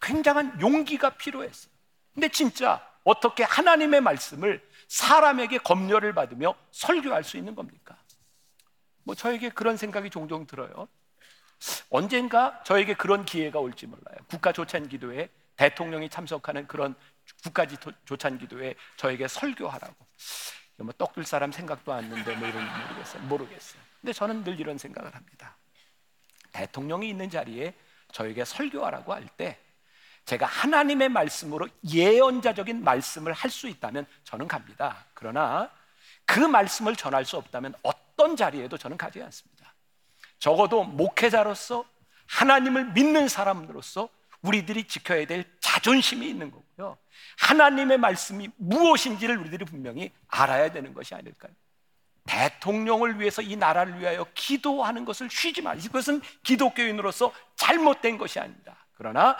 굉장한 0.00 0.60
용기가 0.60 1.10
필요했어요. 1.10 1.72
근데 2.14 2.28
진짜 2.28 2.86
어떻게 3.04 3.44
하나님의 3.44 4.00
말씀을 4.00 4.66
사람에게 4.88 5.58
검열을 5.58 6.14
받으며 6.14 6.54
설교할 6.70 7.24
수 7.24 7.36
있는 7.36 7.54
겁니까? 7.54 7.96
뭐 9.04 9.14
저에게 9.14 9.50
그런 9.50 9.76
생각이 9.76 10.10
종종 10.10 10.46
들어요. 10.46 10.88
언젠가 11.90 12.62
저에게 12.64 12.94
그런 12.94 13.24
기회가 13.24 13.58
올지 13.58 13.86
몰라요. 13.86 14.16
국가 14.28 14.52
조찬 14.52 14.88
기도에 14.88 15.28
대통령이 15.56 16.08
참석하는 16.08 16.66
그런 16.66 16.94
국가 17.42 17.66
조찬 18.04 18.38
기도에 18.38 18.74
저에게 18.96 19.28
설교하라고. 19.28 20.06
뭐 20.78 20.92
떡들 20.96 21.24
사람 21.24 21.52
생각도 21.52 21.92
않는데 21.92 22.36
뭐 22.36 22.48
이런 22.48 22.64
모르겠어요. 22.88 23.22
모르겠어요. 23.24 23.82
근데 24.00 24.12
저는 24.14 24.44
늘 24.44 24.58
이런 24.58 24.78
생각을 24.78 25.14
합니다. 25.14 25.56
대통령이 26.52 27.08
있는 27.08 27.28
자리에 27.28 27.74
저에게 28.12 28.44
설교하라고 28.44 29.12
할 29.12 29.28
때 29.36 29.58
제가 30.24 30.46
하나님의 30.46 31.08
말씀으로 31.08 31.68
예언자적인 31.92 32.84
말씀을 32.84 33.32
할 33.32 33.50
수 33.50 33.68
있다면 33.68 34.06
저는 34.24 34.48
갑니다. 34.48 35.04
그러나 35.14 35.70
그 36.24 36.40
말씀을 36.40 36.94
전할 36.96 37.24
수 37.24 37.36
없다면 37.36 37.74
어떤 37.82 38.36
자리에도 38.36 38.78
저는 38.78 38.96
가지 38.96 39.22
않습니다. 39.22 39.74
적어도 40.38 40.84
목회자로서 40.84 41.84
하나님을 42.26 42.92
믿는 42.92 43.28
사람으로서 43.28 44.08
우리들이 44.42 44.84
지켜야 44.84 45.26
될 45.26 45.44
자존심이 45.60 46.28
있는 46.28 46.50
거고요. 46.50 46.96
하나님의 47.38 47.98
말씀이 47.98 48.48
무엇인지를 48.56 49.36
우리들이 49.38 49.64
분명히 49.64 50.10
알아야 50.28 50.72
되는 50.72 50.94
것이 50.94 51.14
아닐까요? 51.14 51.52
대통령을 52.24 53.18
위해서 53.18 53.42
이 53.42 53.56
나라를 53.56 53.98
위하여 53.98 54.26
기도하는 54.34 55.04
것을 55.04 55.28
쉬지 55.30 55.62
마. 55.62 55.74
이것은 55.74 56.20
기독교인으로서 56.42 57.32
잘못된 57.56 58.18
것이 58.18 58.38
아닙니다. 58.38 58.76
그러나 58.94 59.36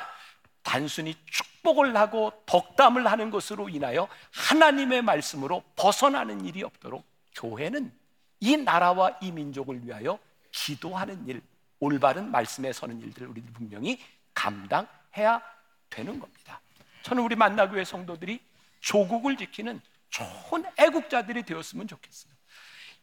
단순히 0.63 1.15
축복을 1.27 1.97
하고 1.97 2.33
덕담을 2.47 3.07
하는 3.07 3.31
것으로 3.31 3.69
인하여 3.69 4.09
하나님의 4.33 5.03
말씀으로 5.03 5.63
벗어나는 5.77 6.45
일이 6.45 6.63
없도록 6.63 7.05
교회는 7.37 7.93
이 8.41 8.57
나라와 8.57 9.17
이 9.21 9.31
민족을 9.31 9.85
위하여 9.85 10.19
기도하는 10.51 11.27
일, 11.29 11.43
올바른 11.79 12.31
말씀에 12.31 12.73
서는 12.73 13.01
일들을 13.01 13.29
우리들 13.29 13.53
분명히 13.53 13.99
감당해야 14.35 15.43
되는 15.89 16.19
겁니다. 16.19 16.61
저는 17.03 17.23
우리 17.23 17.35
만나교회 17.37 17.85
성도들이 17.85 18.41
조국을 18.81 19.37
지키는 19.37 19.81
좋은 20.11 20.65
애국자들이 20.77 21.43
되었으면 21.45 21.89
좋겠어요. 21.89 22.33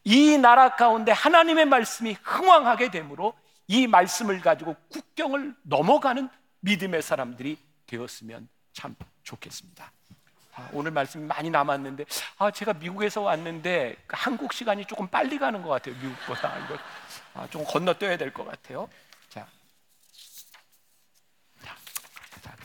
이 0.03 0.37
나라 0.37 0.75
가운데 0.75 1.11
하나님의 1.11 1.65
말씀이 1.65 2.15
흥왕하게 2.23 2.91
되므로 2.91 3.33
이 3.67 3.87
말씀을 3.87 4.39
가지고 4.41 4.75
국경을 4.89 5.55
넘어가는 5.63 6.29
믿음의 6.61 7.01
사람들이 7.01 7.57
되었으면 7.85 8.47
참 8.73 8.95
좋겠습니다. 9.23 9.91
아, 10.53 10.69
오늘 10.73 10.91
말씀이 10.91 11.25
많이 11.25 11.49
남았는데 11.49 12.05
아, 12.37 12.49
제가 12.51 12.73
미국에서 12.73 13.21
왔는데 13.21 13.95
한국 14.07 14.53
시간이 14.53 14.85
조금 14.85 15.07
빨리 15.07 15.37
가는 15.37 15.61
것 15.61 15.69
같아요. 15.69 15.95
미국보다 16.01 16.57
이거 16.59 16.77
아, 17.33 17.47
좀 17.49 17.63
건너뛰어야 17.65 18.17
될 18.17 18.31
것 18.33 18.45
같아요. 18.45 18.89
자, 19.29 19.45
자, 21.63 21.75
자, 22.41 22.55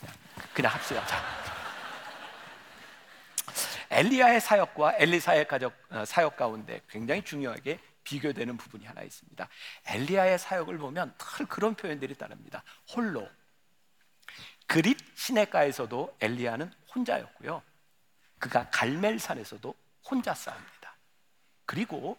그냥 0.53 0.73
합시다. 0.73 1.07
자. 1.07 1.23
엘리야의 3.91 4.41
사역과 4.41 4.95
엘리사의 4.97 5.47
가족 5.47 5.75
어, 5.91 6.05
사역 6.05 6.37
가운데 6.37 6.81
굉장히 6.89 7.23
중요하게 7.23 7.79
비교되는 8.05 8.57
부분이 8.57 8.87
하나 8.87 9.03
있습니다. 9.03 9.49
엘리야의 9.87 10.39
사역을 10.39 10.79
보면 10.79 11.15
늘 11.19 11.47
그런 11.47 11.75
표현들이 11.75 12.15
따릅니다. 12.15 12.63
홀로 12.95 13.29
그릿 14.67 14.97
시내가에서도 15.15 16.17
엘리야는 16.21 16.73
혼자였고요. 16.95 17.63
그가 18.39 18.71
갈멜산에서도 18.71 19.75
혼자 20.11 20.35
싸웁니다. 20.35 20.97
그리고 21.67 22.19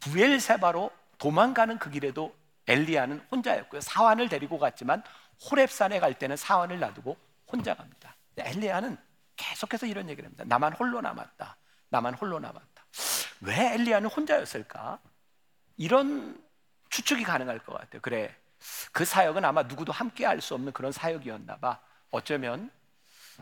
부엘세바로 0.00 0.90
도망가는 1.18 1.78
그 1.78 1.90
길에도 1.90 2.34
엘리야는 2.68 3.26
혼자였고요. 3.30 3.80
사환을 3.80 4.28
데리고 4.28 4.58
갔지만 4.58 5.02
호렙산에 5.50 5.98
갈 5.98 6.14
때는 6.14 6.36
사환을 6.36 6.78
놔두고 6.78 7.16
혼자 7.50 7.74
갑니다. 7.74 8.14
엘리야는 8.36 8.96
계속해서 9.36 9.86
이런 9.86 10.08
얘기를 10.08 10.26
합니다. 10.26 10.44
나만 10.46 10.72
홀로 10.74 11.00
남았다. 11.00 11.56
나만 11.88 12.14
홀로 12.14 12.38
남았다. 12.38 12.84
왜 13.40 13.74
엘리야는 13.74 14.08
혼자였을까? 14.10 14.98
이런 15.76 16.42
추측이 16.90 17.22
가능할 17.24 17.60
것 17.60 17.74
같아요. 17.78 18.00
그래. 18.02 18.34
그 18.92 19.04
사역은 19.04 19.44
아마 19.44 19.62
누구도 19.62 19.92
함께 19.92 20.26
할 20.26 20.40
수 20.40 20.54
없는 20.54 20.72
그런 20.72 20.90
사역이었나 20.92 21.58
봐. 21.58 21.80
어쩌면 22.10 22.70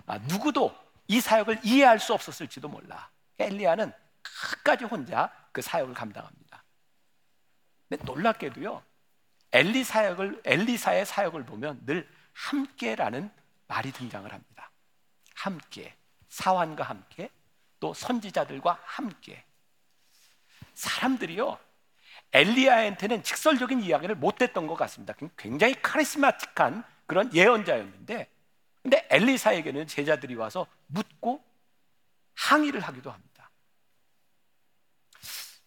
아, 0.07 0.19
누구도 0.19 0.77
이 1.09 1.21
사역을 1.21 1.61
이해할 1.64 1.99
수 1.99 2.12
없었을지도 2.12 2.69
몰라. 2.69 3.09
엘리야는 3.38 3.92
끝까지 4.23 4.85
혼자 4.85 5.33
그 5.53 5.62
사역을 5.62 5.95
감당합니다. 5.95 6.62
근데 7.88 8.05
놀랍게도요. 8.05 8.83
엘리 9.53 9.85
사역을 9.85 10.42
엘리사의 10.45 11.07
사역을 11.07 11.45
보면 11.47 11.87
늘 11.87 12.07
함께라는 12.35 13.31
말이 13.67 13.93
등장을 13.93 14.31
합니다. 14.33 14.71
함께 15.35 15.95
사환과 16.29 16.85
함께 16.85 17.31
또 17.81 17.95
선지자들과 17.95 18.81
함께 18.83 19.45
사람들이요 20.75 21.59
엘리야한테는 22.33 23.23
직설적인 23.23 23.83
이야기를 23.83 24.17
못했던 24.17 24.67
것 24.67 24.75
같습니다. 24.75 25.15
굉장히 25.37 25.81
카리스마틱한 25.81 26.85
그런 27.07 27.33
예언자였는데 27.35 28.31
근데 28.83 29.07
엘리사에게는 29.11 29.87
제자들이 29.87 30.35
와서 30.35 30.67
묻고 30.87 31.43
항의를 32.35 32.81
하기도 32.81 33.11
합니다. 33.11 33.51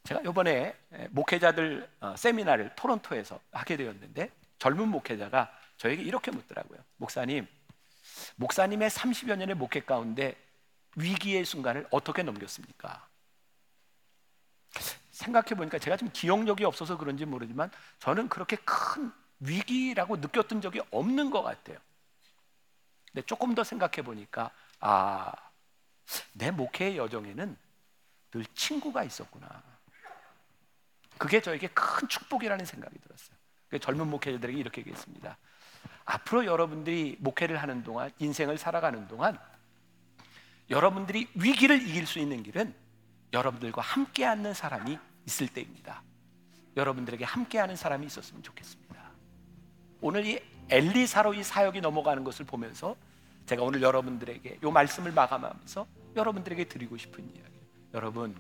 제가 0.04 0.22
이번에 0.22 0.76
목회자들 1.12 1.90
어, 2.00 2.16
세미나를 2.16 2.76
토론토에서 2.76 3.40
하게 3.52 3.78
되었는데 3.78 4.32
젊은 4.58 4.88
목회자가 4.88 5.52
저에게 5.78 6.02
이렇게 6.02 6.32
묻더라고요. 6.32 6.80
목사님, 6.98 7.48
목사님의 8.36 8.90
30여 8.90 9.38
년의 9.38 9.56
목회 9.56 9.82
가운데 9.82 10.36
위기의 10.96 11.46
순간을 11.46 11.88
어떻게 11.92 12.24
넘겼습니까? 12.24 13.08
생각해 15.12 15.50
보니까 15.50 15.80
제가 15.80 15.98
좀 15.98 16.10
기억력이 16.14 16.64
없어서 16.64 16.98
그런지 16.98 17.26
모르지만 17.26 17.70
저는 18.00 18.30
그렇게 18.30 18.56
큰 18.58 19.12
위기라고 19.40 20.18
느꼈던 20.18 20.62
적이 20.62 20.82
없는 20.92 21.30
것 21.30 21.42
같아요. 21.42 21.78
근데 23.12 23.26
조금 23.26 23.56
더 23.56 23.64
생각해 23.64 24.04
보니까 24.04 24.52
아, 24.80 25.32
내 26.34 26.52
목회의 26.52 26.98
여정에는 26.98 27.58
늘 28.32 28.46
친구가 28.54 29.04
있었구나. 29.04 29.64
그게 31.18 31.42
저에게 31.42 31.68
큰 31.70 32.08
축복이라는 32.08 32.66
생각이 32.66 32.98
들었어요. 33.00 33.38
젊은 33.82 34.08
목회자들에게 34.08 34.58
이렇게 34.58 34.82
얘기했습니다. 34.82 35.38
앞으로 36.10 36.46
여러분들이 36.46 37.18
목회를 37.20 37.58
하는 37.62 37.84
동안 37.84 38.12
인생을 38.18 38.58
살아가는 38.58 39.08
동안 39.08 39.38
여러분들이 40.72 41.28
위기를 41.36 41.82
이길 41.82 42.08
수 42.08 42.18
있는 42.18 42.42
길은 42.42 42.74
여러분들과 43.32 43.82
함께 43.84 44.26
하는 44.26 44.56
사람이 44.56 44.98
있을 45.28 45.48
때입니다. 45.48 46.02
여러분들에게 46.76 47.24
함께하는 47.26 47.76
사람이 47.76 48.08
있었으면 48.08 48.42
좋겠습니다. 48.42 48.96
오늘 50.02 50.26
이 50.26 50.40
엘리사로 50.70 51.36
이 51.36 51.44
사역이 51.44 51.82
넘어가는 51.82 52.24
것을 52.24 52.46
보면서 52.46 52.96
제가 53.46 53.62
오늘 53.62 53.84
여러분들에게 53.84 54.60
이 54.64 54.66
말씀을 54.66 55.12
마감하면서 55.12 55.86
여러분들에게 56.16 56.64
드리고 56.66 56.98
싶은 56.98 57.24
이야기. 57.36 57.54
여러분, 57.94 58.36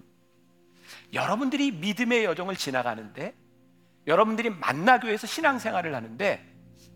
여러분들이 1.13 1.71
믿음의 1.71 2.25
여정을 2.25 2.55
지나가는데 2.55 3.36
여러분들이 4.08 4.49
만나교회에서 4.49 5.27
신앙생활을 5.27 5.93
하는데 5.93 6.48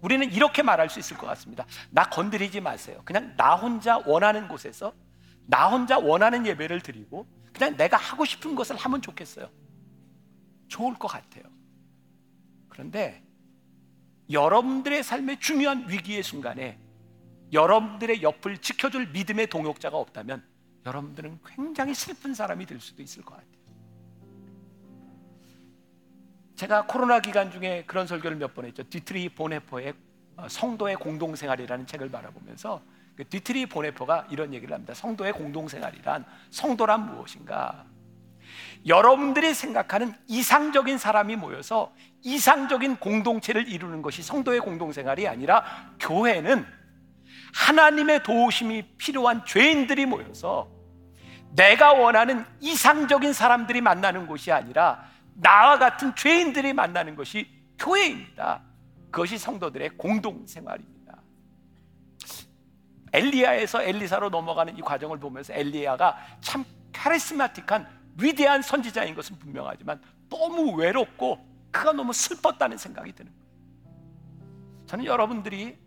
우리는 0.03 0.29
이렇게 0.33 0.61
말할 0.61 0.89
수 0.89 0.99
있을 0.99 1.17
것 1.17 1.25
같습니다. 1.27 1.65
나 1.89 2.03
건드리지 2.03 2.59
마세요. 2.59 3.01
그냥 3.05 3.33
나 3.37 3.55
혼자 3.55 3.97
원하는 4.05 4.49
곳에서 4.49 4.93
나 5.45 5.69
혼자 5.69 5.97
원하는 5.97 6.45
예배를 6.45 6.81
드리고 6.81 7.25
그냥 7.53 7.77
내가 7.77 7.95
하고 7.95 8.25
싶은 8.25 8.53
것을 8.53 8.75
하면 8.75 9.01
좋겠어요. 9.01 9.49
좋을 10.67 10.95
것 10.95 11.07
같아요. 11.07 11.45
그런데 12.67 13.23
여러분들의 14.29 15.03
삶의 15.03 15.39
중요한 15.39 15.89
위기의 15.89 16.21
순간에 16.21 16.77
여러분들의 17.53 18.23
옆을 18.23 18.57
지켜줄 18.57 19.11
믿음의 19.11 19.47
동역자가 19.47 19.95
없다면 19.95 20.43
여러분들은 20.85 21.39
굉장히 21.45 21.93
슬픈 21.93 22.33
사람이 22.33 22.65
될 22.65 22.81
수도 22.81 23.01
있을 23.01 23.23
것 23.23 23.35
같아요. 23.35 23.52
제가 26.63 26.85
코로나 26.85 27.19
기간 27.19 27.51
중에 27.51 27.83
그런 27.85 28.07
설교를 28.07 28.37
몇 28.37 28.53
번 28.53 28.63
했죠. 28.63 28.83
디트리히 28.89 29.27
본회퍼의 29.29 29.93
어, 30.37 30.47
성도의 30.47 30.95
공동생활이라는 30.95 31.85
책을 31.85 32.09
바라보면서 32.09 32.81
그 33.17 33.27
디트리히 33.27 33.65
본회퍼가 33.65 34.27
이런 34.29 34.53
얘기를 34.53 34.73
합니다. 34.73 34.93
성도의 34.93 35.33
공동생활이란 35.33 36.23
성도란 36.51 37.05
무엇인가? 37.07 37.83
여러분들이 38.87 39.53
생각하는 39.53 40.13
이상적인 40.27 40.97
사람이 40.97 41.35
모여서 41.35 41.91
이상적인 42.21 42.95
공동체를 42.95 43.67
이루는 43.67 44.01
것이 44.01 44.23
성도의 44.23 44.61
공동생활이 44.61 45.27
아니라 45.27 45.65
교회는 45.99 46.65
하나님의 47.53 48.23
도우심이 48.23 48.95
필요한 48.97 49.43
죄인들이 49.45 50.05
모여서 50.05 50.71
내가 51.55 51.91
원하는 51.91 52.45
이상적인 52.61 53.33
사람들이 53.33 53.81
만나는 53.81 54.27
곳이 54.27 54.51
아니라 54.53 55.11
나와 55.35 55.77
같은 55.77 56.15
죄인들이 56.15 56.73
만나는 56.73 57.15
것이 57.15 57.47
교회입니다. 57.77 58.61
그것이 59.11 59.37
성도들의 59.37 59.91
공동 59.97 60.45
생활입니다. 60.47 61.17
엘리야에서 63.13 63.83
엘리사로 63.83 64.29
넘어가는 64.29 64.77
이 64.77 64.81
과정을 64.81 65.19
보면서 65.19 65.53
엘리야가 65.53 66.17
참 66.41 66.65
카리스마틱한 66.91 67.87
위대한 68.19 68.61
선지자인 68.61 69.15
것은 69.15 69.37
분명하지만 69.39 70.01
너무 70.29 70.71
외롭고 70.75 71.45
그가 71.71 71.93
너무 71.93 72.13
슬펐다는 72.13 72.77
생각이 72.77 73.13
드는 73.13 73.31
거예요. 73.31 73.43
저는 74.87 75.05
여러분들이 75.05 75.77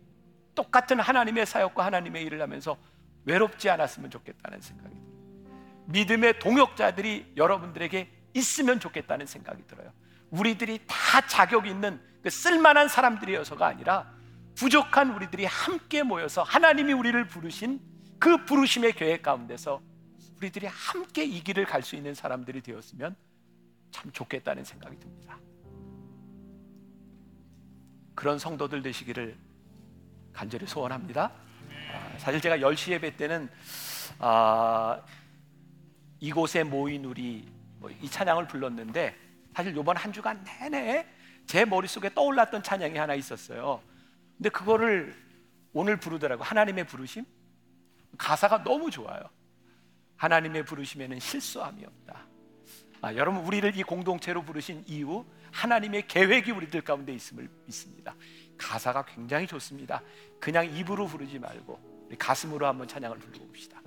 똑같은 0.55 0.99
하나님의 0.99 1.45
사역과 1.45 1.85
하나님의 1.85 2.23
일을 2.23 2.41
하면서 2.41 2.77
외롭지 3.25 3.69
않았으면 3.69 4.09
좋겠다는 4.09 4.61
생각이 4.61 4.95
들어요. 4.95 5.07
믿음의 5.85 6.39
동역자들이 6.39 7.33
여러분들에게 7.37 8.16
있으면 8.37 8.79
좋겠다는 8.79 9.25
생각이 9.25 9.65
들어요. 9.67 9.91
우리들이 10.29 10.79
다 10.87 11.25
자격 11.27 11.67
있는 11.67 11.99
그 12.21 12.29
쓸만한 12.29 12.87
사람들이어서가 12.87 13.65
아니라 13.65 14.11
부족한 14.55 15.11
우리들이 15.11 15.45
함께 15.45 16.03
모여서 16.03 16.43
하나님이 16.43 16.93
우리를 16.93 17.27
부르신 17.27 17.79
그 18.19 18.45
부르심의 18.45 18.93
계획 18.93 19.21
가운데서 19.21 19.81
우리들이 20.37 20.67
함께 20.67 21.23
이 21.23 21.43
길을 21.43 21.65
갈 21.65 21.81
수 21.81 21.95
있는 21.95 22.13
사람들이 22.13 22.61
되었으면 22.61 23.15
참 23.91 24.11
좋겠다는 24.11 24.63
생각이 24.63 24.99
듭니다. 24.99 25.39
그런 28.13 28.39
성도들 28.39 28.81
되시기를 28.81 29.37
간절히 30.33 30.67
소원합니다. 30.67 31.31
아, 31.93 32.17
사실 32.17 32.41
제가 32.41 32.57
10시 32.57 32.91
예배 32.93 33.15
때는 33.15 33.49
아, 34.19 35.01
이곳에 36.19 36.63
모인 36.63 37.05
우리 37.05 37.56
뭐 37.79 37.89
이 38.01 38.09
찬양을 38.09 38.47
불렀는데 38.47 39.15
사실 39.53 39.75
이번 39.75 39.97
한 39.97 40.13
주간 40.13 40.43
내내 40.43 41.07
제 41.45 41.65
머릿속에 41.65 42.13
떠올랐던 42.13 42.61
찬양이 42.63 42.97
하나 42.97 43.15
있었어요. 43.15 43.81
근데 44.37 44.49
그거를 44.49 45.15
오늘 45.73 45.97
부르더라고 45.97 46.43
하나님의 46.43 46.85
부르심 46.85 47.25
가사가 48.17 48.63
너무 48.63 48.91
좋아요. 48.91 49.21
하나님의 50.17 50.65
부르심에는 50.65 51.19
실수함이 51.19 51.85
없다. 51.85 52.25
아, 53.01 53.13
여러분 53.13 53.41
우리를 53.45 53.77
이 53.77 53.83
공동체로 53.83 54.43
부르신 54.43 54.83
이유 54.87 55.25
하나님의 55.51 56.07
계획이 56.07 56.51
우리들 56.51 56.81
가운데 56.81 57.13
있음을 57.13 57.47
믿습니다. 57.65 58.15
가사가 58.57 59.05
굉장히 59.05 59.47
좋습니다. 59.47 60.01
그냥 60.39 60.65
입으로 60.75 61.07
부르지 61.07 61.39
말고 61.39 62.07
가슴으로 62.17 62.65
한번 62.65 62.87
찬양을 62.87 63.17
불러봅시다. 63.19 63.81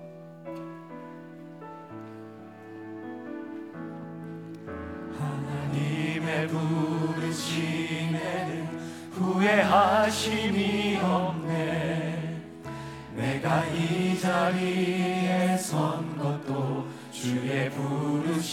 하나님의 5.31 6.47
부르심에는 6.47 7.51
후회하심이 9.11 10.97
없네. 11.01 12.41
내가 13.15 13.65
이 13.67 14.19
자리에 14.19 15.55
선 15.57 16.17
것도 16.17 16.87
주의 17.11 17.69
부르심이라. 17.69 18.51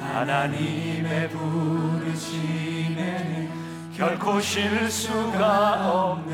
하나님의 0.00 1.28
부르심에는 1.30 2.42
결코 3.96 4.40
실수가 4.40 5.92
없네 5.92 6.31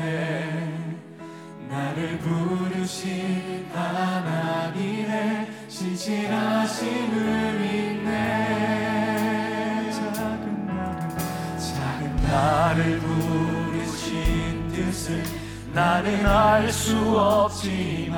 나는 15.99 16.25
알 16.25 16.71
수 16.71 16.95
없지만 17.19 18.17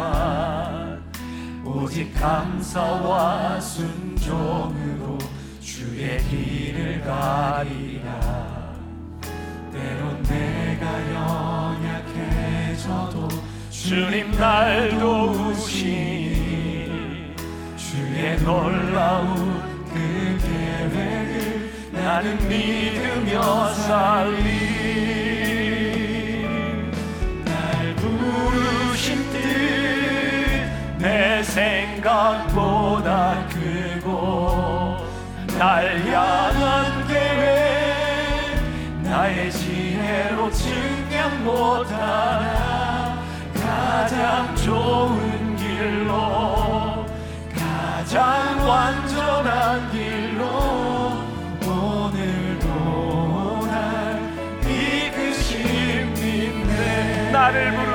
오직 1.66 2.14
감사와 2.14 3.60
순종으로 3.60 5.18
주의 5.60 6.20
길을 6.30 7.02
가리라. 7.02 8.76
때론 9.74 10.22
내가 10.22 10.86
연약해져도 12.06 13.28
주님 13.72 14.30
날 14.34 15.00
도우시니 15.00 16.46
주의 17.78 18.38
놀라운 18.44 19.60
그 19.92 20.38
계획을 20.40 21.72
나는 21.94 22.38
믿으며 22.48 23.74
살리 23.74 24.71
생각보다 32.02 33.48
크고 33.50 34.98
날 35.58 36.00
향한 36.08 37.08
계획 37.08 38.58
나의 39.04 39.52
지혜로 39.52 40.52
증명 40.52 41.44
못하나 41.44 43.22
가장 43.54 44.56
좋은 44.56 45.56
길로 45.56 47.06
가장 47.56 48.68
완전한 48.68 49.92
길로 49.92 50.48
오늘도 51.64 52.68
날 53.68 54.20
믿네. 56.16 57.32
나를 57.32 57.76
부르 57.76 57.91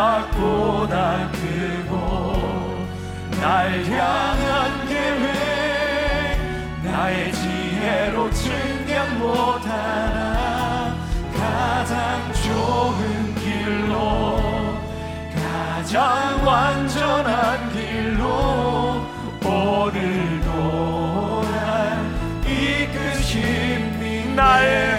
생각보다 0.00 1.30
크고 1.32 2.86
날 3.38 3.84
향한 3.84 4.88
계획 4.88 6.38
나의 6.82 7.30
지혜로 7.32 8.30
증명 8.30 9.18
못하나 9.18 10.96
가장 11.36 12.32
좋은 12.32 13.34
길로 13.34 14.38
가장 15.34 16.46
완전한 16.46 17.70
길로 17.72 19.04
오늘도 19.44 20.48
날 21.50 22.00
이끄심 22.46 24.34
날날 24.34 24.98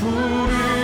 부르신 0.00 0.83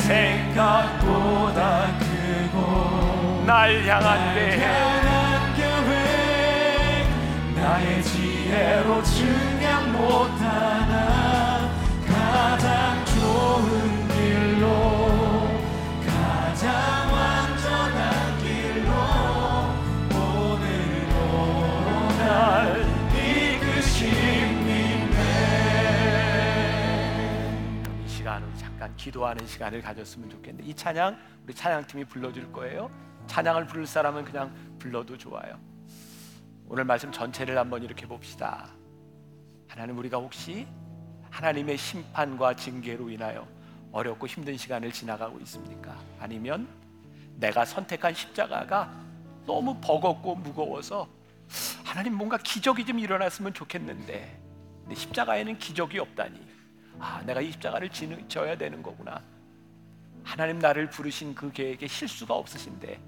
생각보다 0.00 1.88
크고 1.98 3.44
날 3.46 3.84
향한 3.86 4.34
계획 4.34 4.74
나의 7.54 8.02
지혜로 8.02 9.02
증명 9.02 9.92
못하 9.92 10.49
기도하는 29.00 29.46
시간을 29.46 29.80
가졌으면 29.80 30.28
좋겠는데 30.28 30.68
이 30.68 30.74
찬양 30.74 31.18
우리 31.44 31.54
찬양팀이 31.54 32.04
불러줄 32.04 32.52
거예요. 32.52 32.90
찬양을 33.28 33.66
부를 33.66 33.86
사람은 33.86 34.24
그냥 34.24 34.54
불러도 34.78 35.16
좋아요. 35.16 35.58
오늘 36.66 36.84
말씀 36.84 37.10
전체를 37.10 37.56
한번 37.56 37.82
이렇게 37.82 38.06
봅시다. 38.06 38.68
하나님 39.68 39.96
우리가 39.96 40.18
혹시 40.18 40.66
하나님의 41.30 41.78
심판과 41.78 42.54
징계로 42.56 43.08
인하여 43.08 43.48
어렵고 43.90 44.26
힘든 44.26 44.56
시간을 44.58 44.92
지나가고 44.92 45.40
있습니까? 45.40 45.96
아니면 46.18 46.68
내가 47.36 47.64
선택한 47.64 48.12
십자가가 48.12 48.92
너무 49.46 49.80
버겁고 49.80 50.34
무거워서 50.36 51.08
하나님 51.84 52.14
뭔가 52.14 52.36
기적이 52.36 52.84
좀 52.84 52.98
일어났으면 52.98 53.54
좋겠는데 53.54 54.38
십자가에는 54.94 55.58
기적이 55.58 56.00
없다니 56.00 56.59
아 57.00 57.22
내가 57.24 57.40
이 57.40 57.50
십자가를 57.52 57.88
지는, 57.88 58.28
져야 58.28 58.56
되는 58.56 58.82
거구나 58.82 59.22
하나님 60.22 60.58
나를 60.58 60.90
부르신 60.90 61.34
그 61.34 61.50
계획에 61.50 61.86
실수가 61.86 62.34
없으신데 62.34 63.00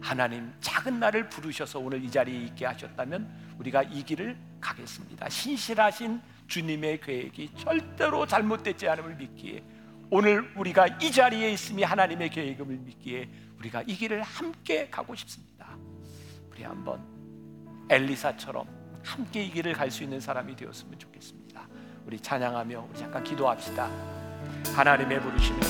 하나님 0.00 0.52
작은 0.60 0.98
나를 1.00 1.28
부르셔서 1.28 1.78
오늘 1.78 2.04
이 2.04 2.10
자리에 2.10 2.38
있게 2.46 2.66
하셨다면 2.66 3.56
우리가 3.58 3.82
이 3.84 4.02
길을 4.04 4.36
가겠습니다. 4.60 5.28
신실하신 5.28 6.20
주님의 6.46 7.00
계획이 7.00 7.52
절대로 7.56 8.26
잘못되지 8.26 8.88
않음을 8.88 9.16
믿기에 9.16 9.62
오늘 10.10 10.50
우리가 10.56 10.86
이 11.00 11.12
자리에 11.12 11.50
있음이 11.52 11.82
하나님의 11.82 12.30
계획임을 12.30 12.76
믿기에 12.78 13.28
우리가 13.58 13.82
이 13.82 13.94
길을 13.94 14.22
함께 14.22 14.88
가고 14.88 15.14
싶습니다. 15.14 15.76
우리 16.50 16.62
한번 16.62 17.04
엘리사처럼 17.90 18.66
함께 19.04 19.44
이 19.44 19.50
길을 19.50 19.72
갈 19.74 19.90
수 19.90 20.02
있는 20.02 20.20
사람이 20.20 20.56
되었으면 20.56 20.98
좋겠습니다. 20.98 21.47
우리 22.08 22.18
찬양하며 22.18 22.86
우리 22.90 22.98
잠깐 22.98 23.22
기도합시다. 23.22 23.86
하나님의 24.74 25.20
부르심에 25.20 25.60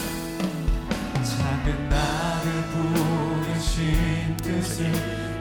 작은 1.24 1.89
나를 1.89 2.62
부르신 2.70 4.36
뜻을 4.36 4.93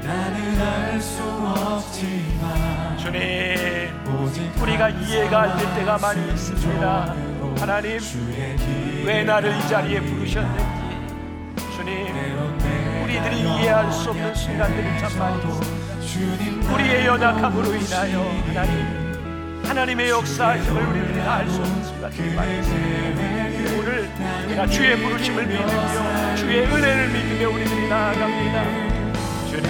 나는 0.02 0.60
알 0.60 1.00
수 1.00 1.22
없지만 1.22 2.98
주님 2.98 3.20
우리가 4.60 4.90
이해가 4.90 5.42
안 5.44 5.58
될 5.60 5.76
때가 5.76 6.00
많이 6.00 6.30
있습니다. 6.32 7.16
하나님 7.60 8.00
왜 9.06 9.24
나를 9.24 9.56
이 9.56 9.68
자리에 9.70 10.02
부르셨는지 10.02 10.66
주님 11.76 12.08
우리들이 13.04 13.40
이해할 13.42 13.92
수 13.92 14.10
없는 14.10 14.34
순간들이 14.34 15.00
참 15.00 15.20
많이 15.20 15.38
있습니다. 15.44 16.74
우리의 16.74 17.06
연약함으로 17.06 17.76
인하여 17.76 18.20
하나님 18.48 18.97
하나님의 19.68 20.10
역사심을 20.10 20.82
우리들이 20.82 21.20
알수 21.20 21.62
없는 21.62 21.84
순간들이 21.84 22.34
많이 22.36 22.60
있습니다. 22.60 23.80
오늘 23.80 24.10
우리가 24.48 24.68
주의 24.68 24.98
부르심을 24.98 25.46
믿으며 25.46 26.36
주의 26.36 26.66
은혜를 26.66 27.10
믿으며 27.10 27.50
우리들이 27.50 27.88
나아갑니다. 27.90 28.64
주님 29.50 29.68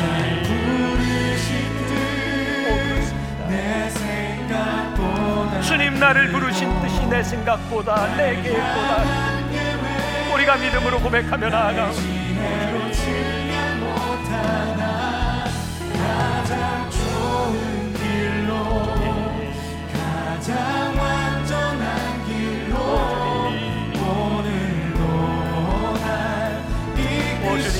주님 5.61 5.99
나를 5.99 6.31
부르신 6.31 6.81
뜻이 6.81 7.05
내 7.07 7.23
생각보다 7.23 8.15
내 8.15 8.41
계획보다 8.41 9.03
우리가 10.33 10.55
믿음으로 10.57 10.99
고백하며 10.99 11.49
나아가 11.49 11.91
못하나 13.79 15.43
가장 15.93 16.86
네. 20.47 20.53
오늘도 23.99 24.99
날 25.99 26.63
이끄시. 26.95 27.76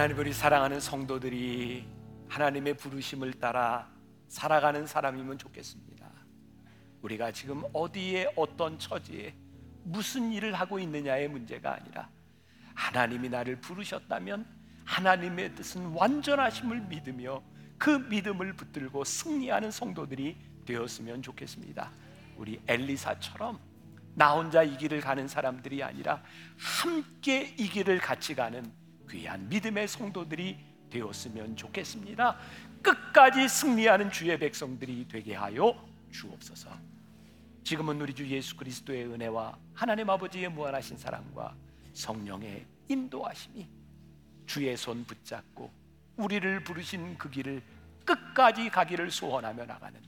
하나님 0.00 0.16
우리 0.16 0.32
사랑하는 0.32 0.80
성도들이 0.80 1.86
하나님의 2.26 2.72
부르심을 2.78 3.34
따라 3.34 3.86
살아가는 4.28 4.86
사람이면 4.86 5.36
좋겠습니다. 5.36 6.10
우리가 7.02 7.32
지금 7.32 7.64
어디에 7.74 8.32
어떤 8.34 8.78
처지에 8.78 9.34
무슨 9.82 10.32
일을 10.32 10.54
하고 10.54 10.78
있느냐의 10.78 11.28
문제가 11.28 11.74
아니라 11.74 12.08
하나님이 12.74 13.28
나를 13.28 13.60
부르셨다면 13.60 14.46
하나님의 14.86 15.54
뜻은 15.56 15.88
완전하심을 15.88 16.80
믿으며 16.80 17.42
그 17.76 17.90
믿음을 17.90 18.54
붙들고 18.54 19.04
승리하는 19.04 19.70
성도들이 19.70 20.34
되었으면 20.64 21.20
좋겠습니다. 21.20 21.90
우리 22.38 22.58
엘리사처럼 22.66 23.60
나 24.14 24.32
혼자 24.32 24.62
이 24.62 24.78
길을 24.78 25.02
가는 25.02 25.28
사람들이 25.28 25.82
아니라 25.82 26.22
함께 26.56 27.54
이 27.58 27.68
길을 27.68 27.98
같이 27.98 28.34
가는 28.34 28.79
귀한 29.10 29.48
믿음의 29.48 29.88
성도들이 29.88 30.58
되었으면 30.90 31.56
좋겠습니다. 31.56 32.38
끝까지 32.82 33.48
승리하는 33.48 34.10
주의 34.10 34.38
백성들이 34.38 35.06
되게 35.08 35.34
하여 35.34 35.74
주옵소서. 36.10 36.70
지금은 37.62 38.00
우리 38.00 38.14
주 38.14 38.26
예수 38.26 38.56
그리스도의 38.56 39.06
은혜와 39.06 39.56
하나님 39.74 40.10
아버지의 40.10 40.48
무한하신 40.50 40.96
사랑과 40.98 41.54
성령의 41.92 42.66
인도하심이 42.88 43.68
주의 44.46 44.76
손 44.76 45.04
붙잡고 45.04 45.70
우리를 46.16 46.64
부르신 46.64 47.16
그 47.16 47.30
길을 47.30 47.62
끝까지 48.04 48.70
가기를 48.70 49.10
소원하며 49.10 49.66
나가는 49.66 50.00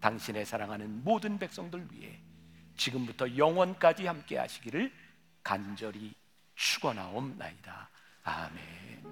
당신의 0.00 0.44
사랑하는 0.44 1.04
모든 1.04 1.38
백성들 1.38 1.86
위해 1.92 2.18
지금부터 2.76 3.36
영원까지 3.36 4.06
함께 4.06 4.36
하시기를 4.38 4.92
간절히 5.42 6.12
축원하옵나이다. 6.56 7.88
아멘. 8.24 9.03